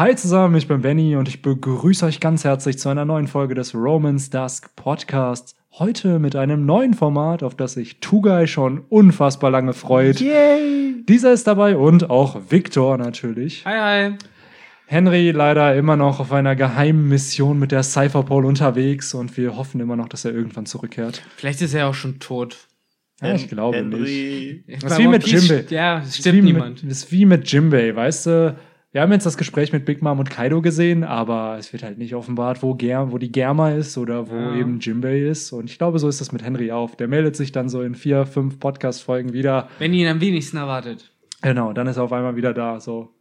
Hi 0.00 0.16
zusammen, 0.16 0.56
ich 0.56 0.66
bin 0.66 0.80
Benny 0.80 1.14
und 1.16 1.28
ich 1.28 1.42
begrüße 1.42 2.06
euch 2.06 2.20
ganz 2.20 2.44
herzlich 2.44 2.78
zu 2.78 2.88
einer 2.88 3.04
neuen 3.04 3.26
Folge 3.26 3.54
des 3.54 3.74
Romans 3.74 4.30
Dusk 4.30 4.74
Podcasts. 4.74 5.54
Heute 5.72 6.18
mit 6.18 6.36
einem 6.36 6.64
neuen 6.64 6.94
Format, 6.94 7.42
auf 7.42 7.54
das 7.54 7.74
sich 7.74 8.00
Tugai 8.00 8.46
schon 8.46 8.78
unfassbar 8.88 9.50
lange 9.50 9.74
freut. 9.74 10.18
Yay! 10.18 11.04
Dieser 11.06 11.34
ist 11.34 11.46
dabei 11.46 11.76
und 11.76 12.08
auch 12.08 12.40
Victor 12.48 12.96
natürlich. 12.96 13.66
Hi, 13.66 14.08
hi. 14.08 14.16
Henry 14.86 15.32
leider 15.32 15.76
immer 15.76 15.96
noch 15.96 16.18
auf 16.18 16.32
einer 16.32 16.56
geheimen 16.56 17.06
Mission 17.06 17.58
mit 17.58 17.70
der 17.70 17.82
Cypherpole 17.82 18.48
unterwegs 18.48 19.12
und 19.12 19.36
wir 19.36 19.54
hoffen 19.54 19.82
immer 19.82 19.96
noch, 19.96 20.08
dass 20.08 20.24
er 20.24 20.32
irgendwann 20.32 20.64
zurückkehrt. 20.64 21.20
Vielleicht 21.36 21.60
ist 21.60 21.74
er 21.74 21.88
auch 21.88 21.94
schon 21.94 22.20
tot. 22.20 22.68
Ja, 23.20 23.34
ich 23.34 23.48
glaube 23.48 23.76
Henry. 23.76 24.64
nicht. 24.66 24.82
Das 24.82 24.92
ist 24.92 24.98
wie 24.98 25.08
mit 25.08 25.26
Jimbei. 25.26 25.66
Ja, 25.68 25.98
es 25.98 26.04
Das 26.04 26.08
ist 26.08 26.20
stimmt 26.20 26.38
wie 26.38 26.40
niemand. 26.40 26.82
Mit, 26.82 26.90
das 26.90 26.98
ist 27.00 27.12
wie 27.12 27.26
mit 27.26 27.52
Jimbei, 27.52 27.94
weißt 27.94 28.26
du? 28.26 28.56
Wir 28.92 29.02
haben 29.02 29.12
jetzt 29.12 29.24
das 29.24 29.36
Gespräch 29.38 29.72
mit 29.72 29.84
Big 29.84 30.02
Mom 30.02 30.18
und 30.18 30.30
Kaido 30.30 30.60
gesehen, 30.62 31.04
aber 31.04 31.56
es 31.58 31.72
wird 31.72 31.84
halt 31.84 31.98
nicht 31.98 32.12
offenbart, 32.16 32.60
wo, 32.60 32.74
Ger 32.74 33.12
wo 33.12 33.18
die 33.18 33.30
Germa 33.30 33.70
ist 33.70 33.96
oder 33.96 34.28
wo 34.28 34.34
Ja. 34.34 34.56
eben 34.56 34.80
Jimbei 34.80 35.20
ist. 35.20 35.52
Und 35.52 35.70
ich 35.70 35.78
glaube, 35.78 36.00
so 36.00 36.08
ist 36.08 36.20
das 36.20 36.32
mit 36.32 36.42
Henry 36.42 36.72
auch. 36.72 36.96
Der 36.96 37.06
meldet 37.06 37.36
sich 37.36 37.52
dann 37.52 37.68
so 37.68 37.82
in 37.82 37.94
vier, 37.94 38.26
fünf 38.26 38.58
Podcast-Folgen 38.58 39.32
wieder. 39.32 39.68
Wenn 39.78 39.94
ihr 39.94 40.06
ihn 40.06 40.10
am 40.12 40.20
wenigsten 40.20 40.56
erwartet. 40.56 41.12
Genau, 41.40 41.72
dann 41.72 41.86
ist 41.86 41.98
er 41.98 42.02
auf 42.02 42.12
einmal 42.12 42.34
wieder 42.34 42.52
da. 42.52 42.80
So, 42.80 43.14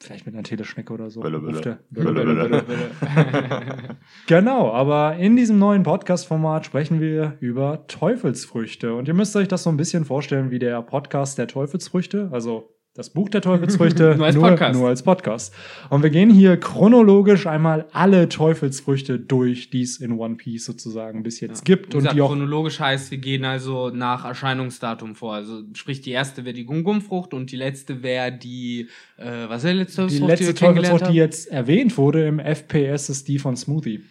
vielleicht 0.00 0.24
mit 0.24 0.34
einer 0.34 0.42
Teleschnecke 0.42 0.90
oder 0.90 1.10
so. 1.10 1.20
Ruft 1.20 1.66
er. 1.66 1.80
Bölle, 1.90 2.12
bölle. 2.14 2.62
Genau, 4.26 4.72
aber 4.72 5.16
in 5.16 5.36
diesem 5.36 5.58
neuen 5.58 5.82
Podcast-Format 5.82 6.64
sprechen 6.64 6.98
wir 6.98 7.36
über 7.40 7.86
Teufelsfrüchte. 7.88 8.94
Und 8.94 9.06
ihr 9.06 9.14
müsst 9.14 9.36
euch 9.36 9.48
das 9.48 9.64
so 9.64 9.70
ein 9.70 9.76
bisschen 9.76 10.06
vorstellen 10.06 10.50
wie 10.50 10.58
der 10.58 10.80
Podcast 10.80 11.36
der 11.36 11.46
Teufelsfrüchte, 11.46 12.30
also 12.32 12.74
das 12.98 13.10
Buch 13.10 13.28
der 13.28 13.40
Teufelsfrüchte, 13.40 14.14
Nur 14.18 14.26
als 14.26 14.36
Podcast. 14.36 14.78
nur 14.78 14.88
als 14.88 15.02
Podcast. 15.04 15.54
Und 15.88 16.02
wir 16.02 16.10
gehen 16.10 16.30
hier 16.30 16.56
chronologisch 16.56 17.46
einmal 17.46 17.86
alle 17.92 18.28
Teufelsfrüchte 18.28 19.20
durch, 19.20 19.70
die 19.70 19.82
es 19.82 19.98
in 19.98 20.18
One 20.18 20.34
Piece 20.34 20.64
sozusagen 20.64 21.22
bis 21.22 21.38
jetzt 21.38 21.64
gibt. 21.64 21.92
Wie 21.92 21.98
Und 21.98 22.02
gesagt, 22.02 22.16
die 22.16 22.22
auch 22.22 22.30
chronologisch 22.30 22.80
heißt, 22.80 23.12
wir 23.12 23.18
gehen 23.18 23.44
also 23.44 23.90
nach 23.90 24.24
Erscheinungsdatum 24.24 25.14
vor. 25.14 25.34
Also 25.34 25.62
sprich, 25.74 26.00
die 26.00 26.10
erste 26.10 26.44
wäre 26.44 26.54
die 26.54 26.64
Gum-Gum-Frucht 26.64 27.34
und 27.34 27.52
die 27.52 27.56
letzte 27.56 28.02
wäre 28.02 28.32
die, 28.32 28.88
äh, 29.16 29.48
was 29.48 29.62
ist 29.62 29.70
die 29.70 29.76
letzte 29.76 30.06
die 30.08 30.18
letzte 30.18 30.54
kennengelernt 30.54 30.98
Teufelsfrucht, 30.98 31.12
die 31.12 31.16
jetzt 31.18 31.46
erwähnt 31.52 31.96
wurde 31.96 32.26
im 32.26 32.40
FPS, 32.40 33.10
ist 33.10 33.28
die 33.28 33.38
von 33.38 33.56
Smoothie. 33.56 34.02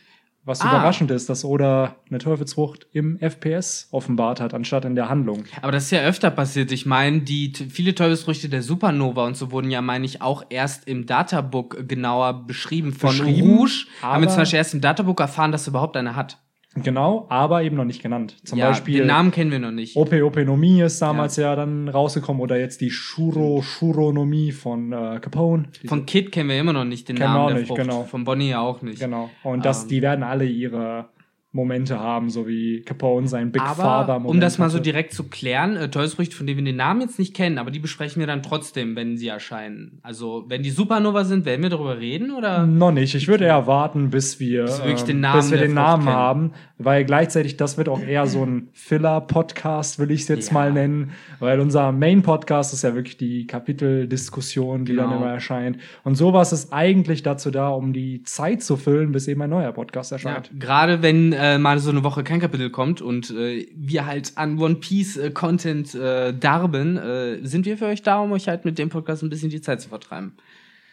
Was 0.47 0.61
Ah. 0.61 0.69
überraschend 0.69 1.11
ist, 1.11 1.27
dass 1.29 1.43
Oda 1.43 1.97
eine 2.09 2.19
Teufelsfrucht 2.19 2.87
im 2.93 3.19
FPS 3.19 3.89
offenbart 3.91 4.39
hat, 4.39 4.53
anstatt 4.53 4.85
in 4.85 4.95
der 4.95 5.09
Handlung. 5.09 5.43
Aber 5.61 5.73
das 5.73 5.83
ist 5.83 5.91
ja 5.91 5.99
öfter 5.99 6.31
passiert. 6.31 6.71
Ich 6.71 6.85
meine, 6.85 7.19
die 7.19 7.51
viele 7.69 7.93
Teufelsfrüchte 7.93 8.47
der 8.47 8.63
Supernova 8.63 9.25
und 9.25 9.35
so 9.35 9.51
wurden 9.51 9.69
ja, 9.69 9.81
meine 9.81 10.05
ich, 10.05 10.21
auch 10.21 10.45
erst 10.49 10.87
im 10.87 11.05
Databook 11.05 11.85
genauer 11.89 12.47
beschrieben. 12.47 12.93
Von 12.93 13.09
Beschrieben, 13.09 13.57
Rouge 13.57 13.87
haben 14.01 14.23
wir 14.23 14.29
zum 14.29 14.37
Beispiel 14.39 14.57
erst 14.57 14.73
im 14.73 14.79
Databook 14.81 15.19
erfahren, 15.19 15.51
dass 15.51 15.67
er 15.67 15.71
überhaupt 15.71 15.97
eine 15.97 16.15
hat. 16.15 16.37
Genau, 16.83 17.25
aber 17.29 17.63
eben 17.63 17.75
noch 17.75 17.85
nicht 17.85 18.01
genannt. 18.01 18.35
Zum 18.43 18.57
ja, 18.57 18.69
Beispiel 18.69 18.99
den 18.99 19.07
Namen 19.07 19.31
kennen 19.31 19.51
wir 19.51 19.59
noch 19.59 19.71
nicht. 19.71 19.95
Ope 19.95 20.25
Openomie 20.25 20.81
ist 20.81 21.01
damals 21.01 21.35
ja. 21.35 21.55
dann 21.55 21.89
rausgekommen 21.89 22.41
oder 22.41 22.59
jetzt 22.59 22.81
die 22.81 22.91
Shuro 22.91 23.61
Shuronomie 23.61 24.51
von 24.51 24.91
äh, 24.91 25.19
Capone. 25.19 25.65
Von 25.85 26.05
Kid 26.05 26.31
kennen 26.31 26.49
wir 26.49 26.59
immer 26.59 26.73
noch 26.73 26.85
nicht 26.85 27.09
den 27.09 27.17
Namen 27.17 27.47
der 27.47 27.57
nicht, 27.57 27.67
Frucht. 27.67 27.81
genau. 27.81 28.03
Von 28.03 28.23
Bonnie 28.23 28.49
ja 28.49 28.61
auch 28.61 28.81
nicht. 28.81 28.99
Genau. 28.99 29.29
Und 29.43 29.65
das, 29.65 29.83
Ähm. 29.83 29.89
die 29.89 30.01
werden 30.01 30.23
alle 30.23 30.45
ihre 30.45 31.09
Momente 31.57 31.99
haben, 31.99 32.29
so 32.29 32.47
wie 32.47 32.81
Capone 32.83 33.27
sein 33.27 33.51
Big 33.51 33.61
Aber 33.61 33.75
Father 33.75 34.13
Moment. 34.19 34.29
um 34.35 34.39
das 34.39 34.57
mal 34.57 34.69
so 34.69 34.79
direkt 34.79 35.11
zu 35.13 35.25
klären, 35.25 35.75
äh, 35.75 35.89
Teufelsfrüchte, 35.89 36.35
von 36.37 36.47
denen 36.47 36.59
wir 36.59 36.63
den 36.65 36.77
Namen 36.77 37.01
jetzt 37.01 37.19
nicht 37.19 37.33
kennen, 37.33 37.57
aber 37.57 37.69
die 37.71 37.79
besprechen 37.79 38.21
wir 38.21 38.27
dann 38.27 38.41
trotzdem, 38.43 38.95
wenn 38.95 39.17
sie 39.17 39.27
erscheinen. 39.27 39.99
Also, 40.03 40.45
wenn 40.47 40.63
die 40.63 40.69
Supernova 40.69 41.25
sind, 41.25 41.43
werden 41.45 41.63
wir 41.63 41.69
darüber 41.69 41.99
reden 41.99 42.31
oder? 42.31 42.65
Noch 42.65 42.91
nicht. 42.91 43.13
Ich 43.15 43.27
würde 43.27 43.43
eher 43.45 43.67
warten, 43.67 44.09
bis 44.11 44.39
wir, 44.39 44.63
Bis 44.63 44.77
wirklich 44.79 45.01
ähm, 45.01 45.07
den 45.07 45.19
Namen 45.19 45.39
bis 45.41 45.51
wir 45.51 45.57
den 45.57 45.73
Namen 45.73 46.03
kennen. 46.05 46.15
haben, 46.15 46.51
weil 46.77 47.03
gleichzeitig 47.03 47.57
das 47.57 47.77
wird 47.77 47.89
auch 47.89 48.01
eher 48.01 48.27
so 48.27 48.45
ein 48.45 48.69
Filler-Podcast, 48.73 49.99
will 49.99 50.11
ich 50.11 50.21
es 50.21 50.27
jetzt 50.27 50.47
Ja. 50.49 50.53
mal 50.53 50.71
nennen, 50.71 51.11
weil 51.39 51.59
unser 51.59 51.91
Main-Podcast 51.91 52.73
ist 52.73 52.83
ja 52.83 52.93
wirklich 52.95 53.17
die 53.17 53.47
Kapiteldiskussion, 53.47 54.85
die 54.85 54.95
dann 54.95 55.09
Genau. 55.09 55.21
immer 55.21 55.31
erscheint. 55.31 55.77
Und 56.03 56.15
sowas 56.15 56.53
ist 56.53 56.71
eigentlich 56.73 57.23
dazu 57.23 57.51
da, 57.51 57.69
um 57.69 57.93
die 57.93 58.23
Zeit 58.23 58.61
zu 58.61 58.77
füllen, 58.77 59.11
bis 59.11 59.27
eben 59.27 59.41
ein 59.41 59.49
neuer 59.49 59.71
Podcast 59.71 60.11
Ja, 60.11 60.15
erscheint. 60.17 60.51
gerade 60.59 61.01
wenn 61.01 61.33
äh, 61.33 61.46
mal 61.57 61.79
so 61.79 61.89
eine 61.89 62.03
Woche 62.03 62.23
kein 62.23 62.39
Kapitel 62.39 62.69
kommt 62.69 63.01
und 63.01 63.29
äh, 63.31 63.67
wir 63.75 64.05
halt 64.05 64.33
an 64.35 64.59
One 64.59 64.75
Piece 64.75 65.17
äh, 65.17 65.31
Content 65.31 65.95
äh, 65.95 66.33
darben, 66.33 66.97
äh, 66.97 67.45
sind 67.45 67.65
wir 67.65 67.77
für 67.77 67.85
euch 67.85 68.03
da, 68.03 68.19
um 68.19 68.31
euch 68.31 68.47
halt 68.47 68.65
mit 68.65 68.77
dem 68.77 68.89
Podcast 68.89 69.23
ein 69.23 69.29
bisschen 69.29 69.49
die 69.49 69.61
Zeit 69.61 69.81
zu 69.81 69.89
vertreiben. 69.89 70.33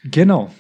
Genau. 0.05 0.53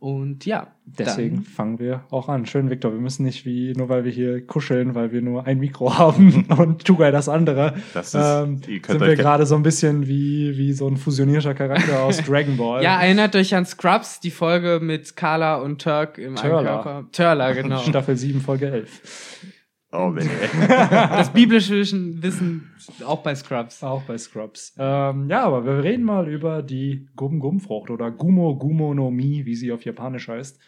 Und 0.00 0.46
ja, 0.46 0.68
Deswegen 0.86 1.36
dann- 1.36 1.44
fangen 1.44 1.78
wir 1.78 2.04
auch 2.10 2.30
an. 2.30 2.46
Schön, 2.46 2.70
Victor. 2.70 2.90
Wir 2.92 3.00
müssen 3.00 3.22
nicht 3.22 3.44
wie, 3.44 3.74
nur 3.76 3.90
weil 3.90 4.04
wir 4.06 4.10
hier 4.10 4.44
kuscheln, 4.46 4.94
weil 4.94 5.12
wir 5.12 5.20
nur 5.20 5.46
ein 5.46 5.58
Mikro 5.58 5.96
haben 5.98 6.46
und 6.56 6.84
Tugai 6.86 7.10
das 7.10 7.28
andere. 7.28 7.74
Das 7.92 8.14
ist- 8.14 8.14
ähm, 8.14 8.62
ihr 8.66 8.80
könnt 8.80 8.98
sind 9.00 9.06
wir 9.08 9.14
gerade 9.14 9.44
so 9.44 9.56
ein 9.56 9.62
bisschen 9.62 10.06
wie, 10.08 10.56
wie 10.56 10.72
so 10.72 10.88
ein 10.88 10.96
fusionierter 10.96 11.52
Charakter 11.52 12.02
aus 12.02 12.16
Dragon 12.26 12.56
Ball. 12.56 12.82
Ja, 12.82 12.98
erinnert 13.02 13.36
euch 13.36 13.54
an 13.54 13.66
Scrubs, 13.66 14.20
die 14.20 14.30
Folge 14.30 14.80
mit 14.82 15.16
Carla 15.16 15.56
und 15.56 15.82
Turk 15.82 16.16
im 16.16 16.34
Turla. 16.34 16.56
einen 16.58 16.66
Körper. 16.66 17.04
Turla, 17.12 17.52
genau. 17.52 17.78
Staffel 17.82 18.16
7, 18.16 18.40
Folge 18.40 18.70
11. 18.70 19.44
Oh, 19.92 20.14
wenn 20.14 20.28
Das 20.68 21.32
biblische 21.32 21.74
Wissen- 21.80 22.70
auch 23.04 23.22
bei 23.22 23.34
Scrubs. 23.34 23.82
Auch 23.82 24.02
bei 24.02 24.16
Scrubs. 24.18 24.72
Ähm, 24.78 25.28
ja, 25.28 25.42
aber 25.44 25.64
wir 25.64 25.82
reden 25.82 26.04
mal 26.04 26.28
über 26.28 26.62
die 26.62 27.08
Gum-Gum-Frucht 27.16 27.90
oder 27.90 28.10
Gumo 28.12 28.56
Gumo 28.56 28.94
no 28.94 29.10
Mi, 29.10 29.44
wie 29.46 29.54
sie 29.56 29.72
auf 29.72 29.84
Japanisch 29.84 30.28
heißt. 30.28 30.58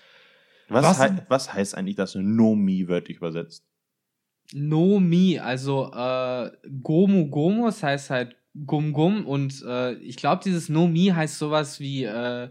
was, 0.69 0.85
Was- 0.85 0.99
hei 0.99 1.25
was 1.29 1.55
heißt 1.55 1.77
eigentlich 1.77 1.97
das 1.97 2.15
Nomi 2.17 2.89
wörtlich 2.89 3.19
übersetzt? 3.19 3.65
No 4.55 4.99
Mi, 4.99 5.39
also 5.39 5.91
äh, 5.95 6.51
Gomu 6.83 7.29
Gomu, 7.31 7.67
das 7.67 7.83
heißt 7.83 8.11
halt 8.11 8.37
Gum 8.67 8.93
Gum 8.93 9.25
und 9.25 9.63
äh, 9.67 9.93
ich 9.95 10.17
glaube, 10.17 10.43
dieses 10.45 10.69
No 10.69 10.89
Mi 10.89 11.07
heißt 11.15 11.39
sowas 11.39 11.79
wie 11.81 12.05
äh, 12.05 12.49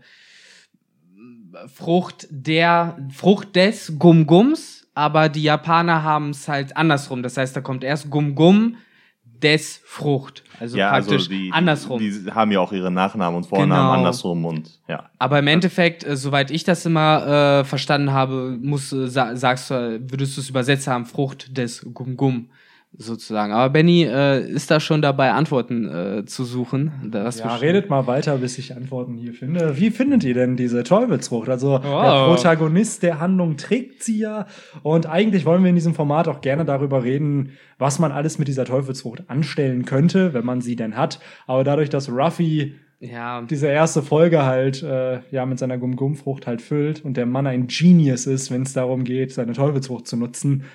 Frucht 1.68 2.28
der 2.32 2.98
Frucht 3.12 3.56
des 3.56 4.00
Gum 4.00 4.26
Gums, 4.26 4.81
aber 4.94 5.30
die 5.30 5.44
Japaner 5.44 6.04
haben 6.04 6.32
es 6.32 6.48
halt 6.48 6.76
andersrum. 6.76 7.24
Das 7.24 7.38
heißt, 7.38 7.56
da 7.56 7.62
kommt 7.62 7.84
erst 7.84 8.10
Gum 8.10 8.36
Gum 8.36 8.78
des 9.24 9.82
Frucht. 9.86 10.44
Also 10.60 10.78
praktisch 10.78 11.28
die, 11.28 11.50
andersrum. 11.52 12.00
Die, 12.00 12.12
die 12.12 12.32
haben 12.32 12.52
ja 12.52 12.60
auch 12.60 12.72
ihre 12.72 12.92
Nachnamen 12.92 13.38
und 13.38 13.48
Vornamen 13.48 13.72
Genau. 13.72 13.92
andersrum 13.92 14.46
und 14.46 14.80
ja. 14.88 15.10
Aber 15.18 15.40
im 15.40 15.48
Endeffekt, 15.48 16.06
äh, 16.06 16.16
soweit 16.16 16.52
ich 16.52 16.64
das 16.64 16.86
immer 16.86 17.62
äh, 17.62 17.64
verstanden 17.64 18.12
habe, 18.12 18.58
muss, 18.62 18.94
äh, 18.94 19.08
sa 19.08 19.36
sagst 19.36 19.72
du, 19.72 20.00
würdest 20.12 20.38
du 20.38 20.42
es 20.42 20.50
übersetzt 20.50 20.88
haben, 20.88 21.06
Frucht 21.06 21.58
des 21.58 21.86
Gum 21.94 22.16
Gum 22.18 22.50
sozusagen. 22.98 23.54
Aber 23.54 23.70
Benny 23.72 24.04
äh, 24.04 24.42
ist 24.50 24.70
da 24.70 24.80
schon 24.80 25.02
dabei, 25.02 25.32
Antworten 25.32 25.88
äh, 25.88 26.26
zu 26.26 26.44
suchen. 26.44 27.12
Ja, 27.14 27.56
redet 27.56 27.90
mal 27.90 28.06
weiter, 28.08 28.38
bis 28.38 28.58
ich 28.58 28.76
Antworten 28.76 29.16
hier 29.16 29.34
finde. 29.34 29.78
Wie 29.78 29.90
findet 29.92 30.24
ihr 30.24 30.34
denn 30.34 30.58
diese 30.58 30.84
Teufelsfrucht? 30.84 31.50
Also 31.50 31.80
der 31.80 31.90
Wow. 31.90 32.36
Protagonist 32.36 33.04
der 33.04 33.20
Handlung 33.20 33.58
trägt 33.58 34.04
sie 34.04 34.20
ja. 34.20 34.46
Und 34.84 35.06
eigentlich 35.08 35.46
wollen 35.46 35.64
wir 35.64 35.70
in 35.70 35.76
diesem 35.76 35.94
Format 35.96 36.28
auch 36.28 36.42
gerne 36.42 36.66
darüber 36.66 37.04
reden, 37.04 37.52
was 37.78 37.98
man 37.98 38.12
alles 38.12 38.38
mit 38.40 38.48
dieser 38.48 38.66
Teufelsfrucht 38.66 39.30
anstellen 39.30 39.86
könnte, 39.86 40.34
wenn 40.34 40.46
man 40.46 40.62
sie 40.62 40.76
denn 40.76 40.98
hat. 40.98 41.20
Aber 41.48 41.64
dadurch, 41.64 41.90
dass 41.90 42.10
Ruffy 42.10 42.76
Ja, 43.00 43.42
diese 43.42 43.68
erste 43.68 44.04
Folge 44.04 44.44
halt 44.46 44.84
äh, 44.84 45.22
ja 45.32 45.46
mit 45.48 45.58
seiner 45.58 45.80
Gum-Gum-Frucht 45.80 46.46
halt 46.46 46.62
füllt 46.62 47.04
und 47.04 47.18
der 47.18 47.26
Mann 47.26 47.48
ein 47.48 47.66
Genius 47.68 48.28
ist, 48.28 48.52
wenn 48.52 48.62
es 48.62 48.74
darum 48.74 49.06
geht, 49.06 49.32
seine 49.34 49.54
Teufelsfrucht 49.54 50.08
zu 50.08 50.18
nutzen, 50.18 50.66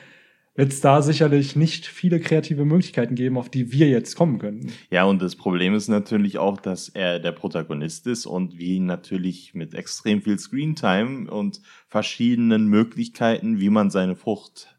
wird 0.56 0.72
es 0.72 0.80
da 0.80 1.02
sicherlich 1.02 1.54
nicht 1.54 1.86
viele 1.86 2.18
kreative 2.18 2.64
Möglichkeiten 2.64 3.14
geben, 3.14 3.36
auf 3.36 3.50
die 3.50 3.72
wir 3.72 3.88
jetzt 3.88 4.16
kommen 4.16 4.38
könnten. 4.38 4.72
Ja, 4.90 5.04
und 5.04 5.22
das 5.22 5.36
Problem 5.36 5.74
ist 5.74 5.88
natürlich 5.88 6.38
auch, 6.38 6.60
dass 6.60 6.88
er 6.88 7.20
der 7.20 7.32
Protagonist 7.32 8.06
ist 8.06 8.26
und 8.26 8.58
wir 8.58 8.66
ihn 8.66 8.86
natürlich 8.86 9.54
mit 9.54 9.74
extrem 9.74 10.22
viel 10.22 10.38
Screentime 10.38 11.30
und 11.30 11.60
verschiedenen 11.86 12.66
Möglichkeiten, 12.66 13.60
wie 13.60 13.70
man 13.70 13.90
seine 13.90 14.16
Frucht 14.16 14.76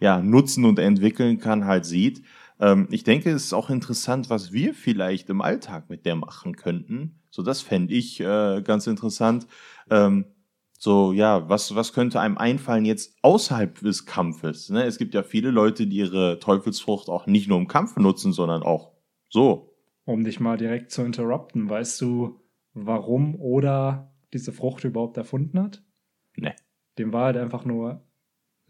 ja, 0.00 0.20
nutzen 0.20 0.64
und 0.64 0.78
entwickeln 0.78 1.38
kann, 1.38 1.64
halt 1.64 1.86
sieht. 1.86 2.22
Ähm, 2.58 2.88
ich 2.90 3.04
denke, 3.04 3.30
es 3.30 3.44
ist 3.44 3.52
auch 3.52 3.70
interessant, 3.70 4.30
was 4.30 4.52
wir 4.52 4.74
vielleicht 4.74 5.30
im 5.30 5.40
Alltag 5.40 5.88
mit 5.88 6.04
der 6.04 6.16
machen 6.16 6.56
könnten. 6.56 7.20
So, 7.30 7.42
das 7.42 7.62
fände 7.62 7.94
ich 7.94 8.20
äh, 8.20 8.62
ganz 8.62 8.86
interessant. 8.86 9.46
Ähm, 9.90 10.26
so, 10.84 11.12
ja, 11.12 11.48
was, 11.48 11.76
was 11.76 11.92
könnte 11.92 12.18
einem 12.18 12.36
einfallen 12.36 12.84
jetzt 12.84 13.16
außerhalb 13.22 13.78
des 13.82 14.04
Kampfes? 14.04 14.68
Ne? 14.68 14.82
Es 14.82 14.98
gibt 14.98 15.14
ja 15.14 15.22
viele 15.22 15.52
Leute, 15.52 15.86
die 15.86 15.98
ihre 15.98 16.40
Teufelsfrucht 16.40 17.08
auch 17.08 17.26
nicht 17.26 17.46
nur 17.46 17.58
im 17.58 17.68
Kampf 17.68 17.94
nutzen, 17.98 18.32
sondern 18.32 18.64
auch 18.64 18.90
so. 19.28 19.76
Um 20.06 20.24
dich 20.24 20.40
mal 20.40 20.56
direkt 20.56 20.90
zu 20.90 21.02
interrupten, 21.02 21.70
weißt 21.70 22.00
du, 22.00 22.40
warum 22.72 23.40
Oda 23.40 24.12
diese 24.32 24.52
Frucht 24.52 24.82
überhaupt 24.82 25.16
erfunden 25.16 25.60
hat? 25.60 25.84
Ne. 26.34 26.52
Dem 26.98 27.12
war 27.12 27.26
halt 27.26 27.36
einfach 27.36 27.64
nur 27.64 28.04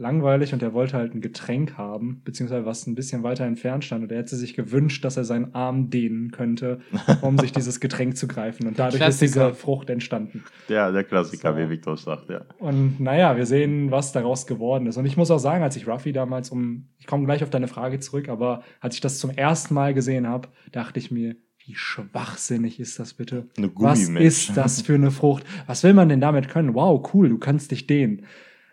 langweilig 0.02 0.52
und 0.52 0.62
er 0.62 0.74
wollte 0.74 0.98
halt 0.98 1.14
ein 1.14 1.22
Getränk 1.22 1.78
haben, 1.78 2.20
beziehungsweise 2.24 2.66
was 2.66 2.86
ein 2.86 2.94
bisschen 2.94 3.22
weiter 3.22 3.44
entfernt 3.44 3.84
stand. 3.84 4.02
Und 4.02 4.12
er 4.12 4.18
hätte 4.18 4.36
sich 4.36 4.54
gewünscht, 4.54 5.04
dass 5.04 5.16
er 5.16 5.24
seinen 5.24 5.54
Arm 5.54 5.88
dehnen 5.88 6.30
könnte, 6.32 6.80
um 7.22 7.38
sich 7.38 7.52
dieses 7.52 7.80
Getränk 7.80 8.16
zu 8.16 8.28
greifen. 8.28 8.66
Und 8.66 8.78
dadurch 8.78 8.96
Klassiker. 9.00 9.24
ist 9.24 9.34
diese 9.34 9.54
Frucht 9.54 9.88
entstanden. 9.88 10.44
Ja, 10.68 10.90
der 10.90 11.04
Klassiker, 11.04 11.54
so. 11.54 11.58
wie 11.58 11.70
Victor 11.70 11.96
sagt, 11.96 12.28
ja. 12.28 12.42
Und 12.58 13.00
naja, 13.00 13.36
wir 13.36 13.46
sehen, 13.46 13.90
was 13.90 14.12
daraus 14.12 14.46
geworden 14.46 14.86
ist. 14.86 14.98
Und 14.98 15.06
ich 15.06 15.16
muss 15.16 15.30
auch 15.30 15.38
sagen, 15.38 15.62
als 15.62 15.76
ich 15.76 15.88
Ruffy 15.88 16.12
damals 16.12 16.50
um, 16.50 16.88
ich 16.98 17.06
komme 17.06 17.24
gleich 17.24 17.42
auf 17.42 17.50
deine 17.50 17.68
Frage 17.68 18.00
zurück, 18.00 18.28
aber 18.28 18.62
als 18.80 18.96
ich 18.96 19.00
das 19.00 19.18
zum 19.18 19.30
ersten 19.30 19.72
Mal 19.72 19.94
gesehen 19.94 20.26
habe, 20.26 20.48
dachte 20.72 20.98
ich 20.98 21.10
mir, 21.10 21.36
wie 21.64 21.74
schwachsinnig 21.74 22.80
ist 22.80 22.98
das 22.98 23.14
bitte? 23.14 23.48
Eine 23.56 23.70
Was 23.76 24.08
ist 24.08 24.56
das 24.56 24.82
für 24.82 24.94
eine 24.94 25.12
Frucht? 25.12 25.44
Was 25.66 25.84
will 25.84 25.94
man 25.94 26.08
denn 26.08 26.20
damit 26.20 26.48
können? 26.48 26.74
Wow, 26.74 27.08
cool, 27.14 27.28
du 27.28 27.38
kannst 27.38 27.70
dich 27.70 27.86
dehnen. 27.86 28.26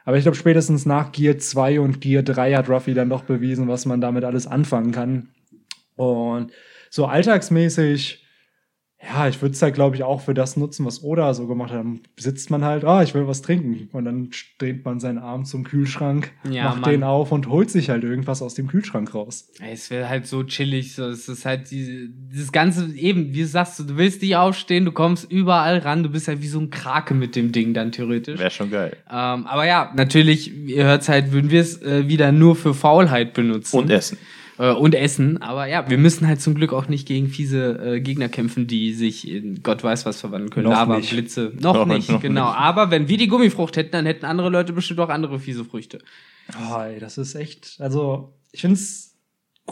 Aber 0.09 0.17
ich 0.17 0.23
glaube, 0.23 0.38
spätestens 0.38 0.88
nach 0.88 1.11
Gear 1.11 1.38
2 1.38 1.81
und 1.81 2.01
Gear 2.01 2.23
3 2.23 2.56
hat 2.56 2.67
Ruffy 2.67 2.95
dann 2.95 3.11
doch 3.11 3.25
bewiesen, 3.25 3.67
was 3.67 3.85
man 3.85 4.01
damit 4.01 4.23
alles 4.23 4.47
anfangen 4.47 4.91
kann. 4.91 5.29
Und 5.97 6.51
so 6.89 7.06
alltagsmäßig 7.06 8.25
ja, 9.01 9.29
ich 9.29 9.41
würde 9.41 9.53
es 9.53 9.61
halt, 9.61 9.75
glaube 9.75 9.95
ich, 9.95 10.03
auch 10.03 10.19
für 10.19 10.33
das 10.33 10.57
nutzen, 10.57 10.85
was 10.85 11.03
Oda 11.03 11.33
so 11.33 11.47
gemacht 11.47 11.71
hat. 11.71 11.79
Dann 11.79 12.01
sitzt 12.17 12.51
man 12.51 12.65
halt, 12.65 12.83
ah, 12.83 13.01
ich 13.01 13.13
will 13.13 13.27
was 13.27 13.41
trinken. 13.41 13.87
Und 13.93 14.03
dann 14.03 14.29
dreht 14.57 14.83
man 14.83 14.99
seinen 14.99 15.19
Arm 15.19 15.45
zum 15.45 15.63
Kühlschrank, 15.63 16.31
ja, 16.49 16.65
macht 16.65 16.81
Mann. 16.81 16.91
den 16.91 17.03
auf 17.03 17.31
und 17.31 17.47
holt 17.47 17.71
sich 17.71 17.89
halt 17.89 18.03
irgendwas 18.03 18.41
aus 18.41 18.55
dem 18.55 18.67
Kühlschrank 18.67 19.15
raus. 19.15 19.47
Es 19.65 19.89
wäre 19.89 20.09
halt 20.09 20.27
so 20.27 20.43
chillig. 20.43 20.95
So. 20.95 21.05
Es 21.05 21.29
ist 21.29 21.45
halt 21.45 21.71
die, 21.71 22.09
dieses 22.11 22.51
ganze, 22.51 22.93
eben, 22.93 23.33
wie 23.33 23.45
sagst 23.45 23.79
du, 23.79 23.83
du 23.83 23.95
willst 23.95 24.21
nicht 24.21 24.35
aufstehen, 24.35 24.83
du 24.83 24.91
kommst 24.91 25.31
überall 25.31 25.77
ran, 25.77 26.03
du 26.03 26.09
bist 26.09 26.27
halt 26.27 26.41
wie 26.41 26.47
so 26.47 26.59
ein 26.59 26.69
Krake 26.69 27.13
mit 27.13 27.37
dem 27.37 27.53
Ding 27.53 27.73
dann 27.73 27.93
theoretisch. 27.93 28.37
Wäre 28.37 28.51
schon 28.51 28.69
geil. 28.69 28.97
Ähm, 29.09 29.47
aber 29.47 29.65
ja, 29.65 29.93
natürlich, 29.95 30.53
ihr 30.53 30.83
hört 30.83 31.07
halt, 31.07 31.31
würden 31.31 31.51
wir 31.51 31.61
es 31.61 31.81
äh, 31.81 32.09
wieder 32.09 32.33
nur 32.33 32.57
für 32.57 32.73
Faulheit 32.73 33.33
benutzen. 33.33 33.77
Und 33.77 33.89
essen 33.89 34.17
äh, 34.59 34.71
und 34.71 34.94
Essen. 34.94 35.41
Aber 35.41 35.65
ja, 35.65 35.89
wir 35.89 35.97
müssen 35.97 36.27
halt 36.27 36.41
zum 36.41 36.53
Glück 36.53 36.73
auch 36.73 36.88
nicht 36.88 37.07
gegen 37.07 37.27
fiese 37.29 37.95
äh, 37.95 38.00
Gegner 38.01 38.29
kämpfen, 38.29 38.67
die 38.67 38.94
sich 38.94 39.27
in 39.27 39.63
Gott 39.63 39.83
weiß 39.83 40.06
was 40.06 40.19
verwandeln 40.19 40.51
können. 40.51 40.65
Noch 40.65 40.73
Lava, 40.73 40.97
nicht. 40.97 41.09
Blitze. 41.09 41.53
Noch, 41.59 41.73
noch 41.73 41.85
nicht, 41.88 42.11
noch 42.11 42.21
genau. 42.21 42.50
Nicht. 42.50 42.59
Aber 42.59 42.91
wenn 42.91 43.07
wir 43.07 43.17
die 43.17 43.27
Gummifrucht 43.27 43.77
hätten, 43.77 43.91
dann 43.94 44.06
hätten 44.06 44.25
andere 44.25 44.50
Leute 44.50 44.73
bestimmt 44.73 45.00
auch 45.00 45.09
andere 45.09 45.39
fiese 45.39 45.65
Früchte. 45.65 46.00
Oh, 46.53 46.81
ey, 46.81 47.00
das 47.00 47.17
ist 47.17 47.35
echt, 47.35 47.77
also 47.79 48.33
ich 48.51 48.61
finde 48.61 48.75
es 48.75 49.09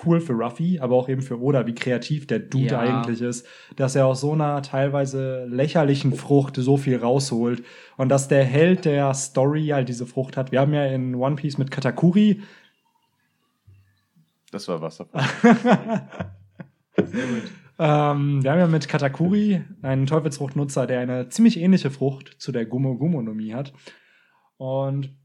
cool 0.06 0.22
für 0.22 0.34
Ruffy, 0.34 0.80
aber 0.80 0.96
auch 0.96 1.10
eben 1.10 1.24
für 1.24 1.42
Oda, 1.42 1.66
wie 1.66 1.74
kreativ 1.74 2.28
der 2.28 2.38
Dude 2.38 2.66
ja. 2.66 2.80
eigentlich 2.80 3.20
ist, 3.20 3.48
dass 3.76 3.96
er 3.96 4.06
aus 4.06 4.22
so 4.22 4.34
einer 4.34 4.62
teilweise 4.62 5.46
lächerlichen 5.50 6.14
Frucht 6.14 6.56
so 6.56 6.78
viel 6.78 6.98
rausholt 6.98 7.64
und 7.98 8.10
dass 8.10 8.28
der 8.28 8.44
Held 8.44 8.86
der 8.86 9.12
Story 9.16 9.70
halt 9.70 9.90
diese 9.90 10.06
Frucht 10.06 10.38
hat. 10.38 10.52
Wir 10.52 10.62
haben 10.62 10.74
ja 10.74 10.86
in 10.86 11.16
One 11.16 11.36
Piece 11.36 11.58
mit 11.58 11.72
Katakuri 11.72 12.42
das 14.52 14.68
war 14.68 14.82
Wasser. 14.82 15.08
ähm, 17.80 18.44
wir 18.44 18.52
haben 18.52 18.60
ja 18.60 18.68
mit 18.68 18.88
Katakuri 18.88 19.64
einen 19.82 20.06
Teufelsfruchtnutzer, 20.06 20.88
der 20.88 21.00
eine 21.02 21.30
ziemlich 21.30 21.60
ähnliche 21.60 21.92
Frucht 21.92 22.36
zu 22.40 22.52
der 22.52 22.66
Gummo-Gummonomie 22.66 23.54
hat. 23.54 23.74
Und 24.58 25.16